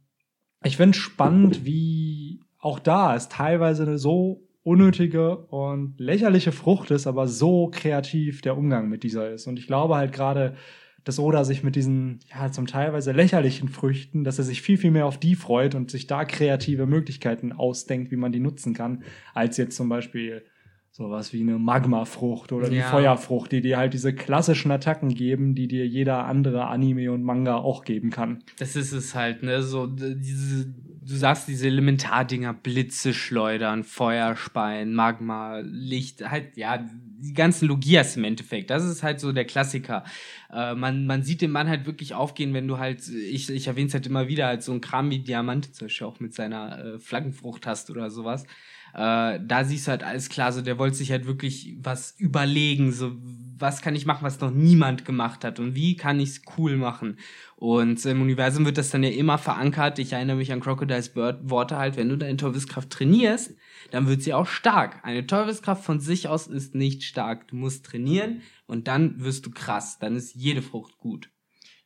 ich 0.64 0.76
finde 0.76 0.96
spannend, 0.96 1.64
wie 1.64 2.40
auch 2.58 2.78
da 2.78 3.16
es 3.16 3.28
teilweise 3.28 3.82
eine 3.82 3.98
so 3.98 4.48
unnötige 4.62 5.36
und 5.36 5.98
lächerliche 5.98 6.52
Frucht 6.52 6.90
ist, 6.92 7.06
aber 7.06 7.26
so 7.26 7.68
kreativ 7.72 8.42
der 8.42 8.56
Umgang 8.56 8.88
mit 8.88 9.02
dieser 9.02 9.30
ist. 9.30 9.46
Und 9.46 9.58
ich 9.58 9.66
glaube 9.66 9.96
halt 9.96 10.12
gerade, 10.12 10.54
dass 11.04 11.18
Oda 11.18 11.44
sich 11.44 11.62
mit 11.62 11.76
diesen, 11.76 12.20
ja, 12.30 12.50
zum 12.52 12.66
teilweise 12.66 13.12
lächerlichen 13.12 13.68
Früchten, 13.68 14.24
dass 14.24 14.38
er 14.38 14.44
sich 14.44 14.62
viel, 14.62 14.78
viel 14.78 14.90
mehr 14.90 15.06
auf 15.06 15.18
die 15.18 15.34
freut 15.34 15.74
und 15.74 15.90
sich 15.90 16.06
da 16.06 16.24
kreative 16.24 16.86
Möglichkeiten 16.86 17.52
ausdenkt, 17.52 18.10
wie 18.10 18.16
man 18.16 18.32
die 18.32 18.40
nutzen 18.40 18.74
kann, 18.74 19.02
als 19.34 19.56
jetzt 19.56 19.76
zum 19.76 19.88
Beispiel 19.88 20.44
sowas 20.92 21.32
wie 21.32 21.40
eine 21.40 21.58
Magmafrucht 21.58 22.52
oder 22.52 22.68
die 22.68 22.76
ja. 22.76 22.90
Feuerfrucht, 22.90 23.50
die 23.50 23.62
dir 23.62 23.78
halt 23.78 23.94
diese 23.94 24.14
klassischen 24.14 24.70
Attacken 24.70 25.08
geben, 25.14 25.54
die 25.54 25.66
dir 25.66 25.86
jeder 25.86 26.26
andere 26.26 26.66
Anime 26.66 27.10
und 27.10 27.24
Manga 27.24 27.56
auch 27.56 27.84
geben 27.84 28.10
kann. 28.10 28.44
Das 28.58 28.76
ist 28.76 28.92
es 28.92 29.14
halt, 29.14 29.42
ne, 29.42 29.62
so 29.62 29.86
diese 29.86 30.72
du 31.04 31.16
sagst 31.16 31.48
diese 31.48 31.66
Elementardinger, 31.66 32.54
Blitze 32.54 33.12
schleudern, 33.12 33.84
Feuer 33.84 34.36
speien, 34.36 34.94
Magma, 34.94 35.58
Licht, 35.58 36.28
halt, 36.28 36.56
ja, 36.56 36.78
die 36.78 37.34
ganzen 37.34 37.68
Logias 37.68 38.16
im 38.16 38.24
Endeffekt. 38.24 38.70
Das 38.70 38.84
ist 38.84 39.02
halt 39.02 39.20
so 39.20 39.32
der 39.32 39.44
Klassiker. 39.44 40.04
Äh, 40.52 40.74
man, 40.74 41.06
man 41.06 41.22
sieht 41.22 41.40
den 41.40 41.50
Mann 41.50 41.68
halt 41.68 41.86
wirklich 41.86 42.14
aufgehen, 42.14 42.54
wenn 42.54 42.68
du 42.68 42.78
halt, 42.78 43.08
ich, 43.08 43.50
ich 43.50 43.66
erwähne 43.66 43.88
es 43.88 43.94
halt 43.94 44.06
immer 44.06 44.28
wieder, 44.28 44.46
halt 44.46 44.62
so 44.62 44.72
ein 44.72 44.80
Kram 44.80 45.10
wie 45.10 45.20
Diamant 45.20 45.74
zum 45.74 45.86
Beispiel 45.86 46.06
auch 46.06 46.20
mit 46.20 46.34
seiner 46.34 46.84
äh, 46.84 46.98
Flaggenfrucht 46.98 47.66
hast 47.66 47.90
oder 47.90 48.10
sowas. 48.10 48.44
Äh, 48.94 49.40
da 49.42 49.64
siehst 49.64 49.86
du 49.86 49.90
halt 49.90 50.02
alles 50.02 50.28
klar, 50.28 50.52
so 50.52 50.60
der 50.60 50.78
wollte 50.78 50.96
sich 50.96 51.10
halt 51.10 51.26
wirklich 51.26 51.76
was 51.80 52.14
überlegen, 52.18 52.92
so 52.92 53.12
was 53.58 53.80
kann 53.80 53.94
ich 53.94 54.06
machen, 54.06 54.24
was 54.24 54.40
noch 54.40 54.50
niemand 54.50 55.04
gemacht 55.04 55.44
hat 55.44 55.60
und 55.60 55.74
wie 55.74 55.96
kann 55.96 56.20
ich 56.20 56.30
es 56.30 56.42
cool 56.58 56.76
machen. 56.76 57.16
Und 57.56 58.04
im 58.04 58.20
Universum 58.20 58.64
wird 58.64 58.76
das 58.76 58.90
dann 58.90 59.04
ja 59.04 59.10
immer 59.10 59.38
verankert. 59.38 60.00
Ich 60.00 60.12
erinnere 60.12 60.36
mich 60.36 60.52
an 60.52 60.60
Crocodile's 60.60 61.10
Bird 61.10 61.48
Worte 61.48 61.76
halt, 61.76 61.96
wenn 61.96 62.08
du 62.08 62.18
deine 62.18 62.36
Teufelskraft 62.36 62.90
trainierst, 62.90 63.54
dann 63.92 64.08
wird 64.08 64.22
sie 64.22 64.34
auch 64.34 64.48
stark. 64.48 64.98
Eine 65.04 65.26
Teufelskraft 65.26 65.84
von 65.84 66.00
sich 66.00 66.28
aus 66.28 66.48
ist 66.48 66.74
nicht 66.74 67.04
stark. 67.04 67.48
Du 67.48 67.56
musst 67.56 67.86
trainieren 67.86 68.42
und 68.66 68.88
dann 68.88 69.22
wirst 69.22 69.46
du 69.46 69.50
krass. 69.50 69.98
Dann 70.00 70.16
ist 70.16 70.34
jede 70.34 70.60
Frucht 70.60 70.98
gut. 70.98 71.30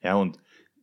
Ja, 0.02 0.14
und 0.14 0.38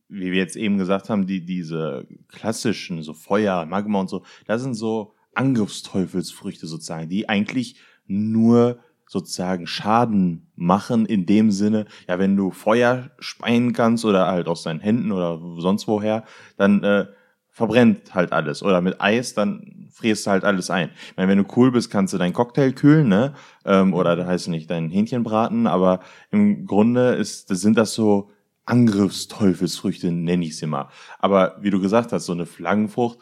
wie 0.08 0.30
wir 0.30 0.38
jetzt 0.38 0.56
eben 0.56 0.78
gesagt 0.78 1.10
haben, 1.10 1.26
die, 1.26 1.44
diese 1.44 2.06
klassischen, 2.28 3.02
so 3.02 3.14
Feuer, 3.14 3.66
Magma 3.66 4.00
und 4.00 4.08
so, 4.08 4.24
das 4.46 4.62
sind 4.62 4.74
so 4.74 5.14
Angriffsteufelsfrüchte 5.36 6.66
sozusagen, 6.66 7.08
die 7.08 7.28
eigentlich 7.28 7.76
nur 8.06 8.78
sozusagen 9.06 9.66
Schaden 9.66 10.50
machen 10.56 11.06
in 11.06 11.26
dem 11.26 11.50
Sinne, 11.50 11.86
ja, 12.08 12.18
wenn 12.18 12.36
du 12.36 12.50
Feuer 12.50 13.10
speien 13.18 13.72
kannst 13.72 14.04
oder 14.04 14.26
halt 14.26 14.48
aus 14.48 14.62
deinen 14.62 14.80
Händen 14.80 15.12
oder 15.12 15.40
sonst 15.58 15.86
woher, 15.86 16.24
dann 16.56 16.82
äh, 16.82 17.06
verbrennt 17.50 18.14
halt 18.14 18.32
alles. 18.32 18.62
Oder 18.62 18.80
mit 18.80 19.00
Eis, 19.00 19.34
dann 19.34 19.88
frierst 19.92 20.26
du 20.26 20.30
halt 20.32 20.44
alles 20.44 20.70
ein. 20.70 20.90
Ich 21.10 21.16
meine, 21.16 21.30
wenn 21.30 21.38
du 21.38 21.46
cool 21.56 21.70
bist, 21.70 21.90
kannst 21.90 22.12
du 22.12 22.18
deinen 22.18 22.32
Cocktail 22.32 22.72
kühlen, 22.72 23.08
ne? 23.08 23.34
Ähm, 23.64 23.94
oder 23.94 24.16
da 24.16 24.26
heißt 24.26 24.48
nicht 24.48 24.70
dein 24.70 24.90
Hähnchen 24.90 25.22
braten, 25.22 25.68
aber 25.68 26.00
im 26.32 26.66
Grunde 26.66 27.14
ist, 27.14 27.48
sind 27.48 27.78
das 27.78 27.94
so 27.94 28.30
Angriffsteufelsfrüchte, 28.66 30.10
nenne 30.10 30.44
ich 30.44 30.56
sie 30.56 30.66
mal. 30.66 30.88
Aber 31.20 31.56
wie 31.60 31.70
du 31.70 31.80
gesagt 31.80 32.12
hast, 32.12 32.26
so 32.26 32.32
eine 32.32 32.46
Flaggenfrucht, 32.46 33.18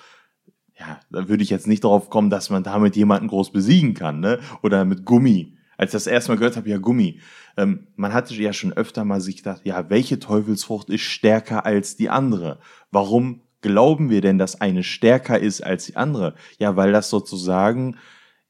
ja, 0.83 1.01
da 1.11 1.29
würde 1.29 1.43
ich 1.43 1.51
jetzt 1.51 1.67
nicht 1.67 1.85
darauf 1.85 2.11
kommen, 2.11 2.31
dass 2.31 2.51
man 2.51 2.63
damit 2.63 2.97
jemanden 2.97 3.29
groß 3.29 3.53
besiegen 3.53 3.95
kann, 3.95 4.21
ne? 4.21 4.39
Oder 4.63 4.85
mit 4.85 5.05
Gummi 5.05 5.57
als 5.83 5.91
ich 5.91 5.95
das 5.95 6.07
erste 6.07 6.31
Mal 6.31 6.39
gehört 6.39 6.57
habe, 6.57 6.69
ja, 6.69 6.79
Gummi. 6.79 7.21
Ähm, 7.57 7.89
man 7.97 8.13
hatte 8.13 8.35
ja 8.35 8.53
schon 8.53 8.73
öfter 8.73 9.05
mal 9.05 9.21
sich 9.21 9.39
gedacht, 9.39 9.63
ja, 9.65 9.91
welche 9.91 10.21
Teufelsfrucht 10.21 10.89
ist 10.89 11.03
stärker 11.03 11.67
als 11.67 11.97
die 11.97 12.09
andere? 12.09 12.61
Warum 12.93 13.41
glauben 13.63 14.09
wir 14.09 14.21
denn, 14.21 14.39
dass 14.39 14.61
eine 14.61 14.85
stärker 14.85 15.41
ist 15.41 15.61
als 15.61 15.87
die 15.87 15.97
andere? 15.97 16.35
Ja, 16.59 16.77
weil 16.77 16.93
das 16.93 17.11
sozusagen, 17.11 17.97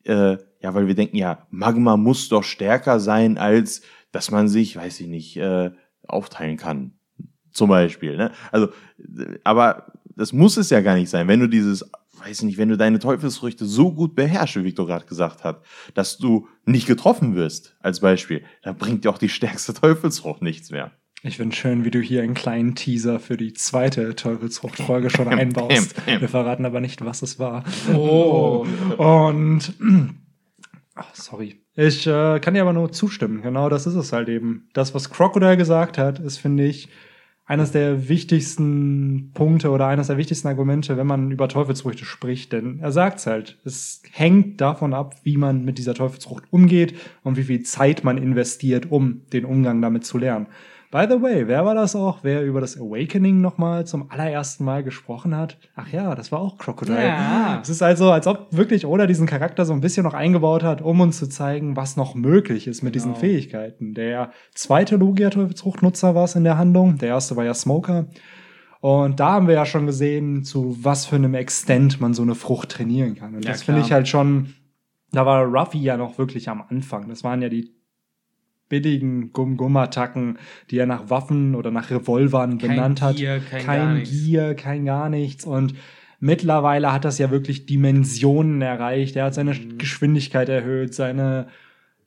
äh, 0.05 0.37
ja, 0.61 0.75
weil 0.75 0.87
wir 0.89 0.95
denken, 0.95 1.17
ja, 1.17 1.47
Magma 1.51 1.97
muss 1.97 2.29
doch 2.29 2.45
stärker 2.45 3.01
sein, 3.01 3.39
als 3.39 3.81
dass 4.11 4.31
man 4.31 4.49
sich, 4.49 4.77
weiß 4.77 5.01
ich 5.01 5.07
nicht, 5.07 5.37
äh, 5.39 5.71
aufteilen 6.07 6.59
kann. 6.59 6.93
Zum 7.51 7.71
Beispiel. 7.71 8.17
Ne? 8.17 8.31
Also, 8.51 8.69
aber 9.43 9.93
das 10.05 10.35
muss 10.35 10.59
es 10.59 10.69
ja 10.69 10.83
gar 10.83 10.97
nicht 10.97 11.09
sein. 11.09 11.29
Wenn 11.29 11.41
du 11.41 11.49
dieses 11.49 11.91
weiß 12.25 12.43
nicht, 12.43 12.59
wenn 12.59 12.69
du 12.69 12.77
deine 12.77 12.99
Teufelsfrüchte 12.99 13.65
so 13.65 13.93
gut 13.93 14.15
beherrschst, 14.15 14.57
wie 14.57 14.65
Victor 14.65 14.87
gerade 14.87 15.07
gesagt 15.07 15.45
hat, 15.45 15.63
dass 15.95 16.19
du 16.19 16.49
nicht 16.65 16.87
getroffen 16.87 17.35
wirst, 17.35 17.77
als 17.81 18.01
Beispiel, 18.01 18.43
dann 18.63 18.77
bringt 18.77 19.05
dir 19.05 19.11
auch 19.11 19.19
die 19.19 19.29
stärkste 19.29 19.75
Teufelsfrucht 19.75 20.43
nichts 20.43 20.71
mehr. 20.71 20.93
Ich 21.25 21.37
finde 21.37 21.55
schön, 21.55 21.85
wie 21.85 21.91
du 21.93 22.01
hier 22.01 22.23
einen 22.23 22.35
kleinen 22.35 22.75
Teaser 22.75 23.21
für 23.21 23.37
die 23.37 23.53
zweite 23.53 24.17
Teufelsfrucht-Folge 24.17 25.09
schon 25.09 25.29
einbaust. 25.39 25.95
Wir 26.07 26.29
verraten 26.29 26.65
aber 26.65 26.81
nicht, 26.81 27.05
was 27.05 27.23
es 27.23 27.39
war. 27.39 27.63
Oh. 27.95 28.67
Und, 28.97 29.73
ach, 30.95 31.15
sorry. 31.15 31.61
Ich 31.75 32.07
äh, 32.07 32.41
kann 32.41 32.55
dir 32.55 32.63
aber 32.63 32.73
nur 32.73 32.91
zustimmen. 32.91 33.41
Genau 33.41 33.69
das 33.69 33.87
ist 33.87 33.95
es 33.95 34.13
halt 34.13 34.29
eben. 34.29 34.69
Das, 34.75 34.95
was 34.95 35.11
Crocodile 35.11 35.57
gesagt 35.57 35.97
hat, 35.97 36.19
ist, 36.19 36.39
finde 36.39 36.65
ich, 36.67 36.89
eines 37.53 37.71
der 37.71 38.09
wichtigsten 38.09 39.31
Punkte 39.35 39.69
oder 39.69 39.87
eines 39.87 40.07
der 40.07 40.17
wichtigsten 40.17 40.49
Argumente, 40.49 40.97
wenn 40.97 41.07
man 41.07 41.31
über 41.31 41.49
Teufelsfrüchte 41.49 42.07
spricht. 42.07 42.55
Denn 42.55 42.79
er 42.81 42.93
sagt's 42.93 43.27
halt, 43.27 43.59
es 43.63 44.03
hängt 44.11 44.63
davon 44.63 44.95
ab, 44.95 45.17
wie 45.23 45.37
man 45.37 45.63
mit 45.63 45.77
dieser 45.77 45.93
Teufelsfrucht 45.93 46.45
umgeht 46.51 46.95
und 47.23 47.37
wie 47.37 47.43
viel 47.43 47.63
Zeit 47.63 48.05
man 48.05 48.17
investiert, 48.17 48.91
um 48.91 49.21
den 49.35 49.45
Umgang 49.45 49.83
damit 49.83 50.07
zu 50.07 50.17
lernen. 50.17 50.47
By 50.93 51.07
the 51.09 51.23
way, 51.23 51.49
wer 51.49 51.65
war 51.65 51.75
das 51.75 51.97
auch, 51.97 52.19
wer 52.21 52.45
über 52.45 52.61
das 52.61 52.77
Awakening 52.77 53.41
nochmal 53.41 53.87
zum 53.87 54.11
allerersten 54.11 54.63
Mal 54.63 54.83
gesprochen 54.85 55.35
hat? 55.35 55.57
Ach 55.75 55.89
ja, 55.89 56.15
das 56.15 56.31
war 56.31 56.41
auch 56.41 56.59
Crocodile. 56.59 57.03
Ja. 57.03 57.61
Es 57.63 57.71
ist 57.71 57.81
also, 57.81 58.11
als 58.11 58.27
ob 58.27 58.49
wirklich 58.51 58.85
Oda 58.85 59.07
diesen 59.07 59.27
Charakter 59.27 59.65
so 59.65 59.73
ein 59.73 59.81
bisschen 59.81 60.05
noch 60.05 60.13
eingebaut 60.13 60.63
hat, 60.63 60.83
um 60.83 61.01
uns 61.01 61.19
zu 61.19 61.31
zeigen, 61.31 61.77
was 61.77 61.97
noch 61.97 62.15
möglich 62.15 62.67
ist 62.67 62.83
mit 62.83 62.95
diesen 62.95 63.13
genau. 63.13 63.21
Fähigkeiten. 63.21 63.95
Der 63.95 64.33
zweite 64.55 64.97
Logia-Teufelsfruchtnutzer 64.97 66.15
war 66.15 66.25
es 66.25 66.35
in 66.35 66.45
der 66.45 66.59
Handlung. 66.59 66.99
Der 66.99 67.09
erste 67.09 67.37
war 67.37 67.45
ja 67.47 67.55
Smoker. 67.55 68.09
Und 68.81 69.19
da 69.19 69.33
haben 69.33 69.49
wir 69.49 69.55
ja 69.55 69.65
schon 69.65 69.87
gesehen, 69.87 70.45
zu 70.45 70.77
was 70.83 71.07
für 71.07 71.17
einem 71.17 71.33
Extent 71.33 72.03
man 72.03 72.13
so 72.13 72.21
eine 72.21 72.35
Frucht 72.35 72.69
trainieren 72.69 73.15
kann. 73.15 73.35
Und 73.35 73.47
Ja, 73.47 73.53
das 73.53 73.63
finde 73.63 73.81
ich 73.81 73.93
halt 73.93 74.09
schon, 74.09 74.53
da 75.11 75.25
war 75.25 75.43
Ruffy 75.45 75.79
ja 75.79 75.97
noch 75.97 76.19
wirklich 76.19 76.51
am 76.51 76.63
Anfang. 76.69 77.09
Das 77.09 77.25
waren 77.25 77.41
ja 77.41 77.49
die 77.49 77.82
billigen 78.73 79.35
Gum-Gum-Attacken, 79.35 80.39
die 80.71 80.79
er 80.79 80.87
nach 80.87 81.11
Waffen 81.11 81.55
oder 81.55 81.71
nach 81.71 81.91
Revolvern 81.91 82.57
Kein 82.57 82.71
benannt 82.71 83.03
hat. 83.03 83.17
Gear, 83.17 83.39
kein 83.39 83.67
kein 83.67 83.79
gar 83.81 83.93
nichts. 83.93 84.63
Kein 84.63 84.85
gar 84.87 85.09
nichts. 85.11 85.45
Und 85.45 85.75
mittlerweile 86.21 86.91
hat 86.91 87.05
das 87.05 87.19
ja 87.19 87.31
wirklich 87.31 87.67
Dimensionen 87.67 88.63
erreicht. 88.63 89.15
Er 89.17 89.27
hat 89.27 89.35
seine 89.35 89.53
Mhm. 89.53 89.77
Geschwindigkeit 89.77 90.49
erhöht, 90.49 90.95
seine, 90.95 91.49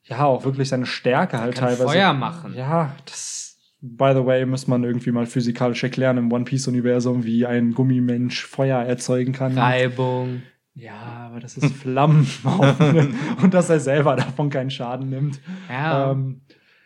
ja, 0.05 0.25
auch 0.25 0.43
wirklich 0.43 0.69
seine 0.69 0.87
Stärke 0.87 1.39
halt 1.39 1.53
Kann 1.53 1.67
teilweise. 1.69 1.83
Feuer 1.89 2.13
machen. 2.13 2.55
Ja, 2.55 2.95
das, 3.05 3.57
by 3.81 4.13
the 4.15 4.25
way, 4.25 4.43
muss 4.47 4.65
man 4.67 4.83
irgendwie 4.83 5.11
mal 5.11 5.27
physikalisch 5.27 5.83
erklären 5.83 6.17
im 6.17 6.31
One 6.31 6.45
Piece 6.45 6.67
Universum, 6.67 7.25
wie 7.25 7.45
ein 7.45 7.73
Gummimensch 7.73 8.43
Feuer 8.43 8.79
erzeugen 8.81 9.33
kann. 9.33 9.55
Reibung. 9.55 10.41
Ja, 10.75 11.27
aber 11.29 11.39
das 11.39 11.57
ist 11.57 11.73
Flammen 11.73 12.27
und 13.41 13.53
dass 13.53 13.69
er 13.69 13.79
selber 13.79 14.15
davon 14.15 14.49
keinen 14.49 14.69
Schaden 14.69 15.09
nimmt. 15.09 15.39
Ja. 15.69 16.11
Ähm, 16.11 16.41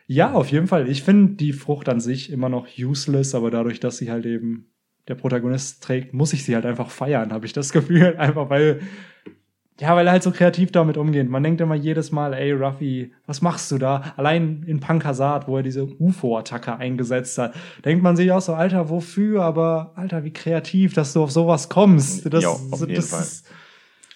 ja, 0.07 0.31
auf 0.31 0.51
jeden 0.51 0.67
Fall. 0.67 0.89
Ich 0.89 1.03
finde 1.03 1.33
die 1.33 1.53
Frucht 1.53 1.87
an 1.87 1.99
sich 1.99 2.31
immer 2.31 2.49
noch 2.49 2.67
useless, 2.79 3.35
aber 3.35 3.51
dadurch, 3.51 3.79
dass 3.79 3.97
sie 3.97 4.09
halt 4.09 4.25
eben 4.25 4.65
der 5.07 5.15
Protagonist 5.15 5.83
trägt, 5.83 6.13
muss 6.13 6.33
ich 6.33 6.43
sie 6.43 6.55
halt 6.55 6.65
einfach 6.65 6.89
feiern, 6.89 7.31
habe 7.31 7.45
ich 7.45 7.53
das 7.53 7.71
Gefühl. 7.71 8.15
Einfach 8.17 8.49
weil, 8.49 8.79
ja, 9.79 9.95
weil 9.95 10.07
er 10.07 10.13
halt 10.13 10.23
so 10.23 10.31
kreativ 10.31 10.71
damit 10.71 10.97
umgeht. 10.97 11.29
Man 11.29 11.43
denkt 11.43 11.61
immer 11.61 11.75
jedes 11.75 12.11
Mal, 12.11 12.33
ey, 12.33 12.51
Ruffy, 12.51 13.13
was 13.25 13.41
machst 13.41 13.71
du 13.71 13.77
da? 13.77 14.13
Allein 14.17 14.63
in 14.67 14.79
Punk 14.79 15.05
Hazard, 15.05 15.47
wo 15.47 15.57
er 15.57 15.63
diese 15.63 15.85
UFO-Attacke 15.85 16.75
eingesetzt 16.77 17.37
hat, 17.37 17.55
denkt 17.85 18.03
man 18.03 18.15
sich 18.15 18.31
auch 18.31 18.41
so, 18.41 18.53
Alter, 18.53 18.89
wofür? 18.89 19.43
Aber, 19.43 19.93
Alter, 19.95 20.23
wie 20.23 20.33
kreativ, 20.33 20.93
dass 20.93 21.13
du 21.13 21.23
auf 21.23 21.31
sowas 21.31 21.69
kommst. 21.69 22.31
Das, 22.31 22.43
Ja, 22.43 22.49
auf 22.49 22.87
jeden 22.87 23.01
Fall. 23.01 23.25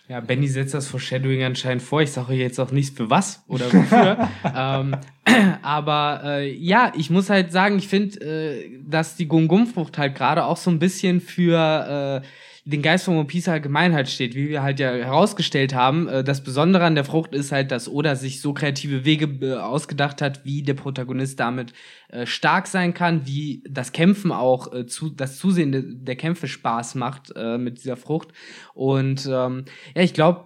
Ja, 0.09 0.19
Benny 0.19 0.47
setzt 0.47 0.73
das 0.73 0.87
Foreshadowing 0.87 1.43
anscheinend 1.43 1.81
vor. 1.81 2.01
Ich 2.01 2.11
sage 2.11 2.33
euch 2.33 2.39
jetzt 2.39 2.59
auch 2.59 2.71
nicht 2.71 2.97
für 2.97 3.09
was 3.09 3.43
oder 3.47 3.71
wofür. 3.71 4.29
ähm, 4.55 4.97
aber 5.61 6.21
äh, 6.25 6.53
ja, 6.53 6.91
ich 6.97 7.09
muss 7.09 7.29
halt 7.29 7.53
sagen, 7.53 7.77
ich 7.77 7.87
finde, 7.87 8.19
äh, 8.19 8.79
dass 8.85 9.15
die 9.15 9.27
Gum-Gum-Frucht 9.27 9.97
halt 9.97 10.15
gerade 10.15 10.43
auch 10.43 10.57
so 10.57 10.69
ein 10.69 10.79
bisschen 10.79 11.21
für 11.21 12.21
äh, 12.21 12.27
den 12.65 12.81
Geist 12.81 13.05
von 13.05 13.17
One 13.17 13.25
Piece 13.25 13.49
allgemein 13.49 13.93
halt 13.93 14.07
steht, 14.07 14.35
wie 14.35 14.47
wir 14.47 14.63
halt 14.63 14.79
ja 14.79 14.91
herausgestellt 14.91 15.73
haben. 15.73 16.07
Äh, 16.07 16.23
das 16.23 16.43
Besondere 16.43 16.85
an 16.85 16.95
der 16.95 17.03
Frucht 17.03 17.35
ist 17.35 17.51
halt, 17.51 17.71
dass 17.71 17.89
Oda 17.89 18.15
sich 18.15 18.39
so 18.39 18.53
kreative 18.53 19.03
Wege 19.03 19.25
äh, 19.45 19.55
ausgedacht 19.55 20.21
hat, 20.21 20.45
wie 20.45 20.63
der 20.63 20.73
Protagonist 20.73 21.39
damit 21.39 21.73
äh, 22.07 22.25
stark 22.25 22.67
sein 22.67 22.93
kann, 22.93 23.27
wie 23.27 23.63
das 23.69 23.91
Kämpfen 23.91 24.31
auch, 24.31 24.85
zu, 24.85 25.09
das 25.09 25.37
Zusehen 25.37 25.71
de, 25.71 25.83
der 25.85 26.15
Kämpfe 26.15 26.47
Spaß 26.47 26.95
macht 26.95 27.33
mit 27.57 27.79
dieser 27.79 27.97
Frucht. 27.97 28.29
Und 28.73 29.25
ähm, 29.25 29.65
ja, 29.95 30.01
ich 30.01 30.13
glaube, 30.13 30.45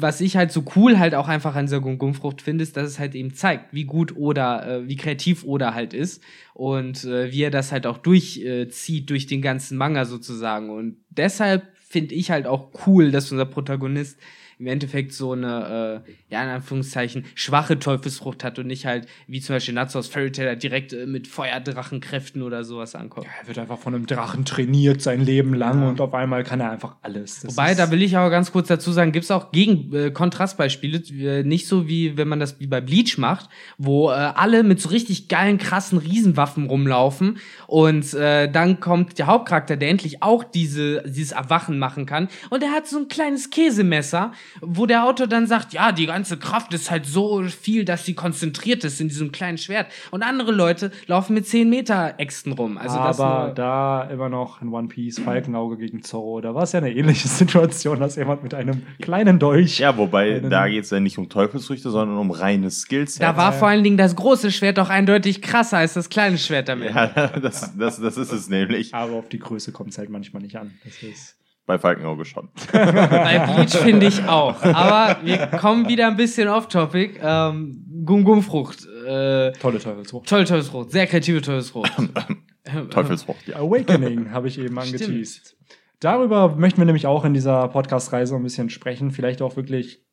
was 0.00 0.20
ich 0.20 0.36
halt 0.36 0.52
so 0.52 0.64
cool 0.76 0.98
halt 0.98 1.14
auch 1.14 1.26
einfach 1.26 1.56
an 1.56 1.66
dieser 1.66 1.80
Gum-Gum-Frucht 1.80 2.40
finde, 2.40 2.62
ist, 2.62 2.76
dass 2.76 2.88
es 2.88 2.98
halt 3.00 3.16
eben 3.16 3.34
zeigt, 3.34 3.74
wie 3.74 3.84
gut 3.84 4.16
Oda, 4.16 4.64
äh, 4.64 4.88
wie 4.88 4.96
kreativ 4.96 5.44
Oda 5.44 5.74
halt 5.74 5.92
ist 5.92 6.22
und 6.54 7.04
äh, 7.04 7.32
wie 7.32 7.42
er 7.42 7.50
das 7.50 7.72
halt 7.72 7.86
auch 7.86 7.98
durchzieht 7.98 9.02
äh, 9.02 9.06
durch 9.06 9.26
den 9.26 9.42
ganzen 9.42 9.76
Manga 9.76 10.04
sozusagen. 10.04 10.70
Und 10.70 10.98
deshalb 11.10 11.64
finde 11.74 12.14
ich 12.14 12.30
halt 12.30 12.46
auch 12.46 12.70
cool, 12.86 13.10
dass 13.10 13.32
unser 13.32 13.46
Protagonist 13.46 14.18
im 14.58 14.66
Endeffekt 14.66 15.12
so 15.12 15.32
eine, 15.32 16.02
äh, 16.06 16.10
ja, 16.34 16.42
in 16.42 16.48
Anführungszeichen, 16.50 17.24
schwache 17.34 17.78
Teufelsfrucht 17.78 18.42
hat 18.44 18.58
und 18.58 18.66
nicht 18.66 18.86
halt, 18.86 19.06
wie 19.26 19.40
zum 19.40 19.54
Beispiel 19.56 19.74
Natsu 19.74 19.98
aus 19.98 20.08
Fairy 20.08 20.32
Tail, 20.32 20.48
halt 20.48 20.62
direkt 20.62 20.92
äh, 20.92 21.06
mit 21.06 21.28
Feuerdrachenkräften 21.28 22.42
oder 22.42 22.64
sowas 22.64 22.94
ankommt. 22.94 23.26
Ja, 23.26 23.32
er 23.42 23.48
wird 23.48 23.58
einfach 23.58 23.78
von 23.78 23.94
einem 23.94 24.06
Drachen 24.06 24.44
trainiert 24.44 25.00
sein 25.02 25.20
Leben 25.20 25.54
lang 25.54 25.82
Ja. 25.82 25.88
und 25.88 26.00
auf 26.00 26.14
einmal 26.14 26.44
kann 26.44 26.60
er 26.60 26.70
einfach 26.70 26.96
alles. 27.02 27.40
Das 27.40 27.56
Wobei, 27.56 27.74
da 27.74 27.90
will 27.90 28.02
ich 28.02 28.16
aber 28.16 28.30
ganz 28.30 28.52
kurz 28.52 28.68
dazu 28.68 28.92
sagen, 28.92 29.12
gibt 29.12 29.24
es 29.24 29.30
auch 29.30 29.52
gegen 29.52 29.94
äh, 29.94 30.10
Kontrastbeispiele, 30.10 30.98
äh, 31.38 31.42
nicht 31.44 31.66
so 31.68 31.88
wie 31.88 32.16
wenn 32.16 32.28
man 32.28 32.40
das 32.40 32.58
wie 32.60 32.66
bei 32.66 32.80
Bleach 32.80 33.18
macht, 33.18 33.48
wo 33.76 34.10
äh, 34.10 34.14
alle 34.14 34.62
mit 34.62 34.80
so 34.80 34.88
richtig 34.88 35.28
geilen, 35.28 35.58
krassen 35.58 35.98
Riesenwaffen 35.98 36.66
rumlaufen 36.66 37.38
und 37.66 38.12
äh, 38.14 38.50
dann 38.50 38.80
kommt 38.80 39.18
der 39.18 39.26
Hauptcharakter, 39.26 39.76
der 39.76 39.88
endlich 39.90 40.22
auch 40.22 40.44
diese, 40.44 41.02
dieses 41.06 41.32
Erwachen 41.32 41.78
machen 41.78 42.06
kann 42.06 42.28
und 42.50 42.62
er 42.62 42.72
hat 42.72 42.86
so 42.88 42.98
ein 42.98 43.08
kleines 43.08 43.50
Käsemesser, 43.50 44.32
wo 44.60 44.86
der 44.86 45.04
Autor 45.04 45.26
dann 45.26 45.46
sagt, 45.46 45.72
ja, 45.72 45.92
die 45.92 46.06
ganze 46.06 46.36
Kraft 46.36 46.72
ist 46.74 46.90
halt 46.90 47.06
so 47.06 47.42
viel, 47.42 47.84
dass 47.84 48.04
sie 48.04 48.14
konzentriert 48.14 48.84
ist 48.84 49.00
in 49.00 49.08
diesem 49.08 49.32
kleinen 49.32 49.58
Schwert 49.58 49.86
und 50.10 50.22
andere 50.22 50.52
Leute 50.52 50.90
laufen 51.06 51.34
mit 51.34 51.46
10 51.46 51.68
Meter 51.68 52.14
Äxten 52.18 52.52
rum. 52.52 52.78
Also 52.78 52.98
aber 52.98 53.52
da 53.54 54.04
immer 54.04 54.28
noch 54.28 54.62
in 54.62 54.68
One 54.68 54.88
Piece 54.88 55.18
Falkenauge 55.18 55.76
gegen 55.76 56.02
Zorro, 56.02 56.40
da 56.40 56.54
war 56.54 56.62
es 56.62 56.72
ja 56.72 56.78
eine 56.78 56.92
ähnliche 56.92 57.28
Situation, 57.38 58.00
dass 58.00 58.16
jemand 58.16 58.42
mit 58.42 58.54
einem 58.54 58.82
kleinen 59.00 59.38
Dolch. 59.38 59.78
Ja, 59.78 59.96
wobei, 59.96 60.40
da 60.40 60.68
geht 60.68 60.84
es 60.84 60.90
ja 60.90 61.00
nicht 61.00 61.18
um 61.18 61.28
Teufelsfrüchte, 61.28 61.90
sondern 61.90 62.18
um 62.18 62.30
reine 62.30 62.70
Skills. 62.70 63.16
Da 63.16 63.36
war 63.36 63.52
vor 63.52 63.68
allen 63.68 63.84
Dingen 63.84 63.96
das 63.96 64.16
große 64.16 64.50
Schwert 64.52 64.78
doch 64.78 64.90
eindeutig 64.90 65.42
krasser 65.42 65.78
als 65.78 65.94
das 65.94 66.08
kleine 66.08 66.38
Schwert 66.38 66.68
damit. 66.68 66.94
Ja, 66.94 67.06
das, 67.42 67.76
das, 67.76 68.00
das 68.00 68.16
ist 68.16 68.32
es 68.32 68.48
nämlich. 68.48 68.94
Aber 68.94 69.14
auf 69.14 69.28
die 69.28 69.38
Größe 69.38 69.72
kommt 69.72 69.90
es 69.90 69.98
halt 69.98 70.10
manchmal 70.10 70.42
nicht 70.42 70.56
an. 70.56 70.72
Das 70.84 71.02
ist 71.02 71.36
Bei 71.68 71.78
Falkenauge 71.78 72.24
schon. 72.24 72.48
Bei 72.72 73.40
Bleach 73.40 73.76
finde 73.76 74.06
ich 74.06 74.24
auch. 74.24 74.62
Aber 74.62 75.18
wir 75.22 75.48
kommen 75.48 75.86
wieder 75.86 76.08
ein 76.08 76.16
bisschen 76.16 76.48
off-topic. 76.48 77.20
Ähm, 77.22 77.84
Gum-Gum-Frucht. 78.06 78.86
Äh, 79.06 79.52
tolle 79.52 79.78
Teufelsfrucht. 79.78 80.26
tolle 80.26 80.46
Teufelsfrucht. 80.46 80.90
Sehr 80.90 81.06
kreative 81.06 81.42
Teufelsfrucht. 81.42 81.92
Teufelsfrucht, 82.90 83.48
ja. 83.48 83.56
Awakening 83.56 84.30
habe 84.32 84.48
ich 84.48 84.58
eben 84.58 84.78
angeteased. 84.78 85.58
Darüber 86.00 86.56
möchten 86.56 86.78
wir 86.78 86.86
nämlich 86.86 87.06
auch 87.06 87.26
in 87.26 87.34
dieser 87.34 87.68
Podcast-Reise 87.68 88.34
ein 88.34 88.42
bisschen 88.42 88.70
sprechen. 88.70 89.10
Vielleicht 89.10 89.42
auch 89.42 89.56
wirklich 89.56 90.06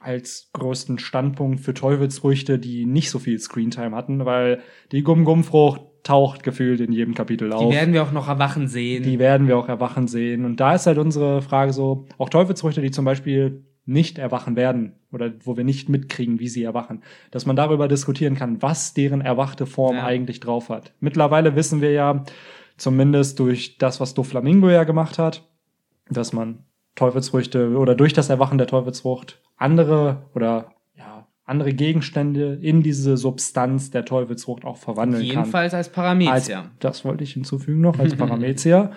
als 0.00 0.48
größten 0.54 0.98
Standpunkt 0.98 1.60
für 1.60 1.74
Teufelsfrüchte, 1.74 2.58
die 2.58 2.86
nicht 2.86 3.10
so 3.10 3.18
viel 3.18 3.38
Screentime 3.38 3.94
hatten, 3.94 4.24
weil 4.24 4.62
die 4.90 5.02
Gum-Gum-Frucht 5.02 5.82
taucht 6.04 6.42
gefühlt 6.44 6.80
in 6.80 6.92
jedem 6.92 7.14
Kapitel 7.14 7.48
Die 7.48 7.54
auf. 7.54 7.72
werden 7.72 7.92
wir 7.92 8.02
auch 8.04 8.12
noch 8.12 8.28
erwachen 8.28 8.68
sehen. 8.68 9.02
die 9.02 9.18
werden 9.18 9.48
wir 9.48 9.58
auch 9.58 9.68
erwachen 9.68 10.06
sehen. 10.06 10.44
Und 10.44 10.60
da 10.60 10.74
ist 10.74 10.86
halt 10.86 10.98
unsere 10.98 11.42
Frage 11.42 11.72
so, 11.72 12.06
auch 12.18 12.28
Teufelsfrüchte, 12.28 12.80
die 12.82 12.90
zum 12.92 13.04
Beispiel 13.04 13.64
nicht 13.86 14.18
erwachen 14.18 14.54
werden 14.56 14.92
oder 15.12 15.32
wo 15.44 15.56
wir 15.56 15.64
nicht 15.64 15.88
mitkriegen, 15.88 16.38
wie 16.40 16.48
sie 16.48 16.62
erwachen, 16.62 17.02
dass 17.30 17.44
man 17.46 17.56
darüber 17.56 17.88
diskutieren 17.88 18.34
kann, 18.34 18.62
was 18.62 18.94
deren 18.94 19.20
erwachte 19.20 19.66
Form 19.66 19.96
Ja. 19.96 20.04
eigentlich 20.06 20.40
drauf 20.40 20.68
hat. 20.70 20.92
Mittlerweile 21.00 21.56
wissen 21.56 21.80
wir 21.80 21.90
ja, 21.92 22.24
zumindest 22.76 23.38
durch 23.40 23.76
das, 23.78 24.00
was 24.00 24.14
Doflamingo 24.14 24.68
ja 24.70 24.84
gemacht 24.84 25.18
hat, 25.18 25.48
dass 26.10 26.32
man 26.32 26.60
Teufelsfrüchte 26.96 27.76
oder 27.76 27.94
durch 27.94 28.12
das 28.12 28.30
Erwachen 28.30 28.58
der 28.58 28.66
Teufelsfrucht 28.66 29.40
andere 29.56 30.26
oder 30.34 30.73
andere 31.46 31.72
Gegenstände 31.74 32.58
in 32.62 32.82
diese 32.82 33.16
Substanz 33.16 33.90
der 33.90 34.04
Teufelsfrucht 34.04 34.64
auch 34.64 34.76
verwandeln 34.78 35.22
kann. 35.22 35.30
Jedenfalls 35.38 35.74
als 35.74 35.88
Als, 35.88 35.94
Paramezia. 35.94 36.70
das 36.80 37.04
wollte 37.04 37.24
ich 37.24 37.32
hinzufügen 37.34 37.80
noch, 37.82 37.98
als 37.98 38.14
Paramezia. 38.16 38.92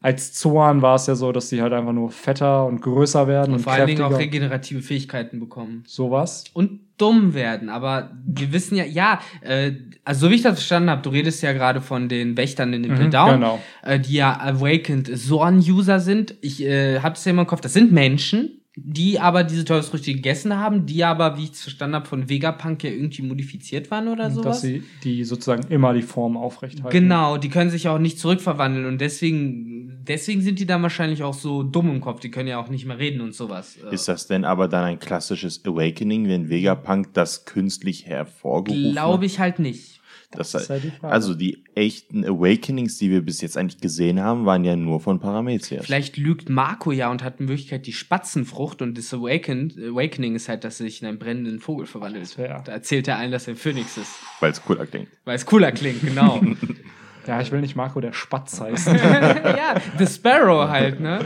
als 0.00 0.32
Zoan 0.32 0.80
war 0.80 0.94
es 0.94 1.06
ja 1.06 1.14
so, 1.14 1.30
dass 1.30 1.50
sie 1.50 1.60
halt 1.60 1.74
einfach 1.74 1.92
nur 1.92 2.10
fetter 2.10 2.64
und 2.64 2.80
größer 2.80 3.28
werden 3.28 3.50
Und 3.50 3.58
und, 3.58 3.62
vor 3.64 3.74
allen 3.74 3.86
Dingen 3.86 4.00
auch 4.02 4.16
regenerative 4.18 4.80
Fähigkeiten 4.80 5.40
bekommen. 5.40 5.82
Sowas. 5.86 6.44
und 6.54 6.80
dumm 6.96 7.32
werden. 7.32 7.68
Aber 7.70 8.10
wir 8.26 8.52
wissen 8.52 8.76
ja, 8.76 8.84
ja, 8.84 9.20
äh, 9.42 9.72
also 10.04 10.26
so 10.26 10.30
wie 10.30 10.34
ich 10.36 10.42
das 10.42 10.54
verstanden 10.54 10.90
habe, 10.90 11.00
du 11.00 11.08
redest 11.10 11.42
ja 11.42 11.52
gerade 11.54 11.80
von 11.80 12.08
den 12.10 12.36
Wächtern 12.36 12.72
in 12.74 12.84
Impel 12.84 13.06
Mhm, 13.06 13.10
Down, 13.10 13.30
genau. 13.32 13.58
äh, 13.82 13.98
die 13.98 14.14
ja 14.14 14.38
Awakened 14.38 15.18
Zorn-User 15.18 15.98
sind. 16.00 16.34
Ich 16.42 16.62
äh, 16.62 17.00
hab's 17.00 17.24
ja 17.24 17.30
immer 17.30 17.42
im 17.42 17.46
Kopf, 17.48 17.62
das 17.62 17.72
sind 17.72 17.90
Menschen, 17.92 18.59
die 18.82 19.20
aber 19.20 19.44
diese 19.44 19.64
Teufelsfrüchte 19.64 20.14
gegessen 20.14 20.56
haben, 20.56 20.86
die 20.86 21.04
aber, 21.04 21.36
wie 21.36 21.44
ich 21.44 21.52
es 21.52 21.62
verstanden 21.62 21.96
habe, 21.96 22.06
von 22.06 22.28
Vegapunk 22.28 22.82
ja 22.82 22.90
irgendwie 22.90 23.22
modifiziert 23.22 23.90
waren 23.90 24.08
oder 24.08 24.24
dass 24.24 24.34
sowas. 24.34 24.60
sie 24.62 24.82
die 25.04 25.24
sozusagen 25.24 25.64
immer 25.68 25.92
die 25.92 26.02
Form 26.02 26.36
aufrechthalten. 26.36 26.90
Genau, 26.90 27.36
die 27.36 27.48
können 27.48 27.70
sich 27.70 27.88
auch 27.88 27.98
nicht 27.98 28.18
zurückverwandeln 28.18 28.86
und 28.86 29.00
deswegen, 29.00 30.02
deswegen 30.06 30.40
sind 30.40 30.58
die 30.58 30.66
dann 30.66 30.82
wahrscheinlich 30.82 31.22
auch 31.22 31.34
so 31.34 31.62
dumm 31.62 31.90
im 31.90 32.00
Kopf. 32.00 32.20
Die 32.20 32.30
können 32.30 32.48
ja 32.48 32.58
auch 32.58 32.68
nicht 32.68 32.86
mehr 32.86 32.98
reden 32.98 33.20
und 33.20 33.34
sowas. 33.34 33.76
Ist 33.90 34.08
das 34.08 34.26
denn 34.26 34.44
aber 34.44 34.68
dann 34.68 34.84
ein 34.84 34.98
klassisches 34.98 35.64
Awakening, 35.64 36.28
wenn 36.28 36.48
Vegapunk 36.48 37.12
das 37.12 37.44
künstlich 37.44 38.06
hervorgerufen 38.06 38.92
Glaube 38.92 39.18
hat? 39.18 39.24
ich 39.24 39.38
halt 39.38 39.58
nicht. 39.58 39.99
Das 40.32 40.52
Das 40.52 40.62
ist 40.62 40.70
halt 40.70 40.84
die 40.84 40.90
Frage. 40.90 41.12
also 41.12 41.34
die 41.34 41.64
echten 41.74 42.24
Awakenings, 42.24 42.98
die 42.98 43.10
wir 43.10 43.20
bis 43.22 43.40
jetzt 43.40 43.56
eigentlich 43.56 43.80
gesehen 43.80 44.20
haben, 44.20 44.46
waren 44.46 44.64
ja 44.64 44.76
nur 44.76 45.00
von 45.00 45.18
Paramezias. 45.18 45.84
Vielleicht 45.84 46.16
lügt 46.16 46.48
Marco 46.48 46.92
ja 46.92 47.10
und 47.10 47.24
hat 47.24 47.40
in 47.40 47.48
Wirklichkeit 47.48 47.84
die 47.86 47.92
Spatzenfrucht 47.92 48.80
und 48.80 48.96
das 48.96 49.12
Awakened, 49.12 49.76
Awakening 49.76 50.36
ist 50.36 50.48
halt, 50.48 50.62
dass 50.62 50.78
er 50.80 50.86
sich 50.86 51.02
in 51.02 51.08
einen 51.08 51.18
brennenden 51.18 51.58
Vogel 51.58 51.86
verwandelt. 51.86 52.38
Wär- 52.38 52.62
Da 52.64 52.72
erzählt 52.72 53.08
er 53.08 53.18
allen, 53.18 53.32
dass 53.32 53.48
er 53.48 53.54
ein 53.54 53.56
Phönix 53.56 53.96
ist. 53.96 54.12
Weil 54.38 54.52
es 54.52 54.62
cooler 54.62 54.86
klingt. 54.86 55.08
Weil 55.24 55.34
es 55.36 55.44
cooler 55.46 55.72
klingt, 55.72 56.00
genau. 56.02 56.40
ja, 57.26 57.40
ich 57.40 57.50
will 57.50 57.60
nicht 57.60 57.74
Marco 57.74 58.00
der 58.00 58.12
Spatz 58.12 58.60
heißen. 58.60 58.94
ja, 58.98 59.74
The 59.98 60.06
Sparrow 60.06 60.68
halt, 60.68 61.00
ne? 61.00 61.24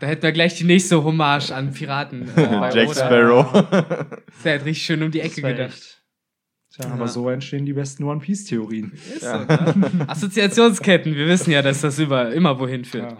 Da 0.00 0.06
hätten 0.08 0.22
wir 0.22 0.32
gleich 0.32 0.54
die 0.56 0.64
nächste 0.64 1.02
Hommage 1.02 1.50
an 1.50 1.72
Piraten. 1.72 2.28
Äh, 2.36 2.46
bei 2.60 2.70
Jack 2.72 2.88
Oda. 2.90 3.06
Sparrow. 3.06 3.52
Der 4.44 4.54
hat 4.58 4.64
richtig 4.64 4.84
schön 4.84 5.02
um 5.02 5.10
die 5.10 5.20
Ecke 5.20 5.40
gedacht. 5.42 5.93
Tja, 6.74 6.90
aber 6.90 7.06
so 7.06 7.28
entstehen 7.28 7.66
die 7.66 7.72
besten 7.72 8.02
One 8.04 8.20
Piece-Theorien. 8.20 8.92
Ist 8.92 9.20
so, 9.20 9.26
ne? 9.26 10.04
Assoziationsketten, 10.08 11.14
wir 11.14 11.28
wissen 11.28 11.52
ja, 11.52 11.62
dass 11.62 11.82
das 11.82 12.00
über, 12.00 12.32
immer 12.32 12.58
wohin 12.58 12.84
führt. 12.84 13.12
Ja. 13.12 13.18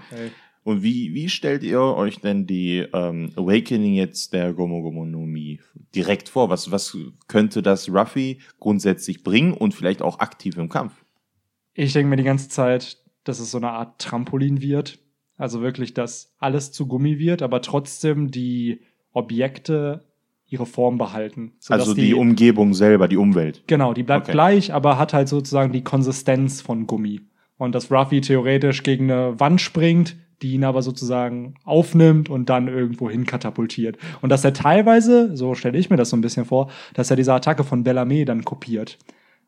Und 0.64 0.82
wie, 0.82 1.14
wie 1.14 1.28
stellt 1.28 1.62
ihr 1.62 1.80
euch 1.80 2.20
denn 2.20 2.46
die 2.46 2.78
ähm, 2.92 3.30
Awakening 3.36 3.94
jetzt 3.94 4.32
der 4.32 4.54
Gomu 4.54 4.82
Gomu 4.82 5.04
no 5.04 5.20
Mi 5.20 5.60
direkt 5.94 6.28
vor? 6.28 6.48
Was, 6.48 6.70
was 6.72 6.96
könnte 7.28 7.62
das 7.62 7.88
Ruffy 7.88 8.40
grundsätzlich 8.58 9.22
bringen 9.22 9.52
und 9.52 9.74
vielleicht 9.74 10.02
auch 10.02 10.18
aktiv 10.18 10.56
im 10.56 10.68
Kampf? 10.68 11.04
Ich 11.74 11.92
denke 11.92 12.08
mir 12.08 12.16
die 12.16 12.24
ganze 12.24 12.48
Zeit, 12.48 12.98
dass 13.24 13.38
es 13.38 13.50
so 13.50 13.58
eine 13.58 13.70
Art 13.70 14.00
Trampolin 14.00 14.62
wird. 14.62 14.98
Also 15.36 15.60
wirklich, 15.60 15.94
dass 15.94 16.34
alles 16.38 16.72
zu 16.72 16.86
Gummi 16.86 17.18
wird, 17.18 17.42
aber 17.42 17.60
trotzdem 17.60 18.30
die 18.30 18.80
Objekte 19.12 20.04
ihre 20.54 20.66
Form 20.66 20.96
behalten. 20.98 21.52
also 21.68 21.94
die, 21.94 22.14
Umgebung 22.14 22.74
selber, 22.74 23.06
die 23.08 23.16
Umwelt. 23.16 23.62
Genau, 23.66 23.92
die 23.92 24.02
bleibt 24.02 24.24
Okay. 24.24 24.32
gleich, 24.32 24.72
aber 24.72 24.98
hat 24.98 25.12
halt 25.12 25.28
sozusagen 25.28 25.72
die 25.72 25.84
Konsistenz 25.84 26.60
von 26.60 26.86
Gummi. 26.86 27.20
Und 27.56 27.74
dass 27.74 27.90
Ruffy 27.90 28.20
theoretisch 28.20 28.82
gegen 28.82 29.10
eine 29.10 29.38
Wand 29.38 29.60
springt, 29.60 30.16
die 30.42 30.54
ihn 30.54 30.64
aber 30.64 30.82
sozusagen 30.82 31.54
aufnimmt 31.64 32.28
und 32.28 32.50
dann 32.50 32.68
irgendwo 32.68 33.08
hin 33.08 33.24
katapultiert. 33.26 33.96
Und 34.20 34.30
dass 34.30 34.44
er 34.44 34.52
teilweise, 34.52 35.36
so 35.36 35.54
stelle 35.54 35.78
ich 35.78 35.88
mir 35.90 35.96
das 35.96 36.10
so 36.10 36.16
ein 36.16 36.20
bisschen 36.20 36.44
vor, 36.44 36.70
dass 36.94 37.10
er 37.10 37.16
diese 37.16 37.32
Attacke 37.32 37.62
von 37.64 37.84
Bellarmé 37.84 38.24
dann 38.24 38.44
kopiert. 38.44 38.98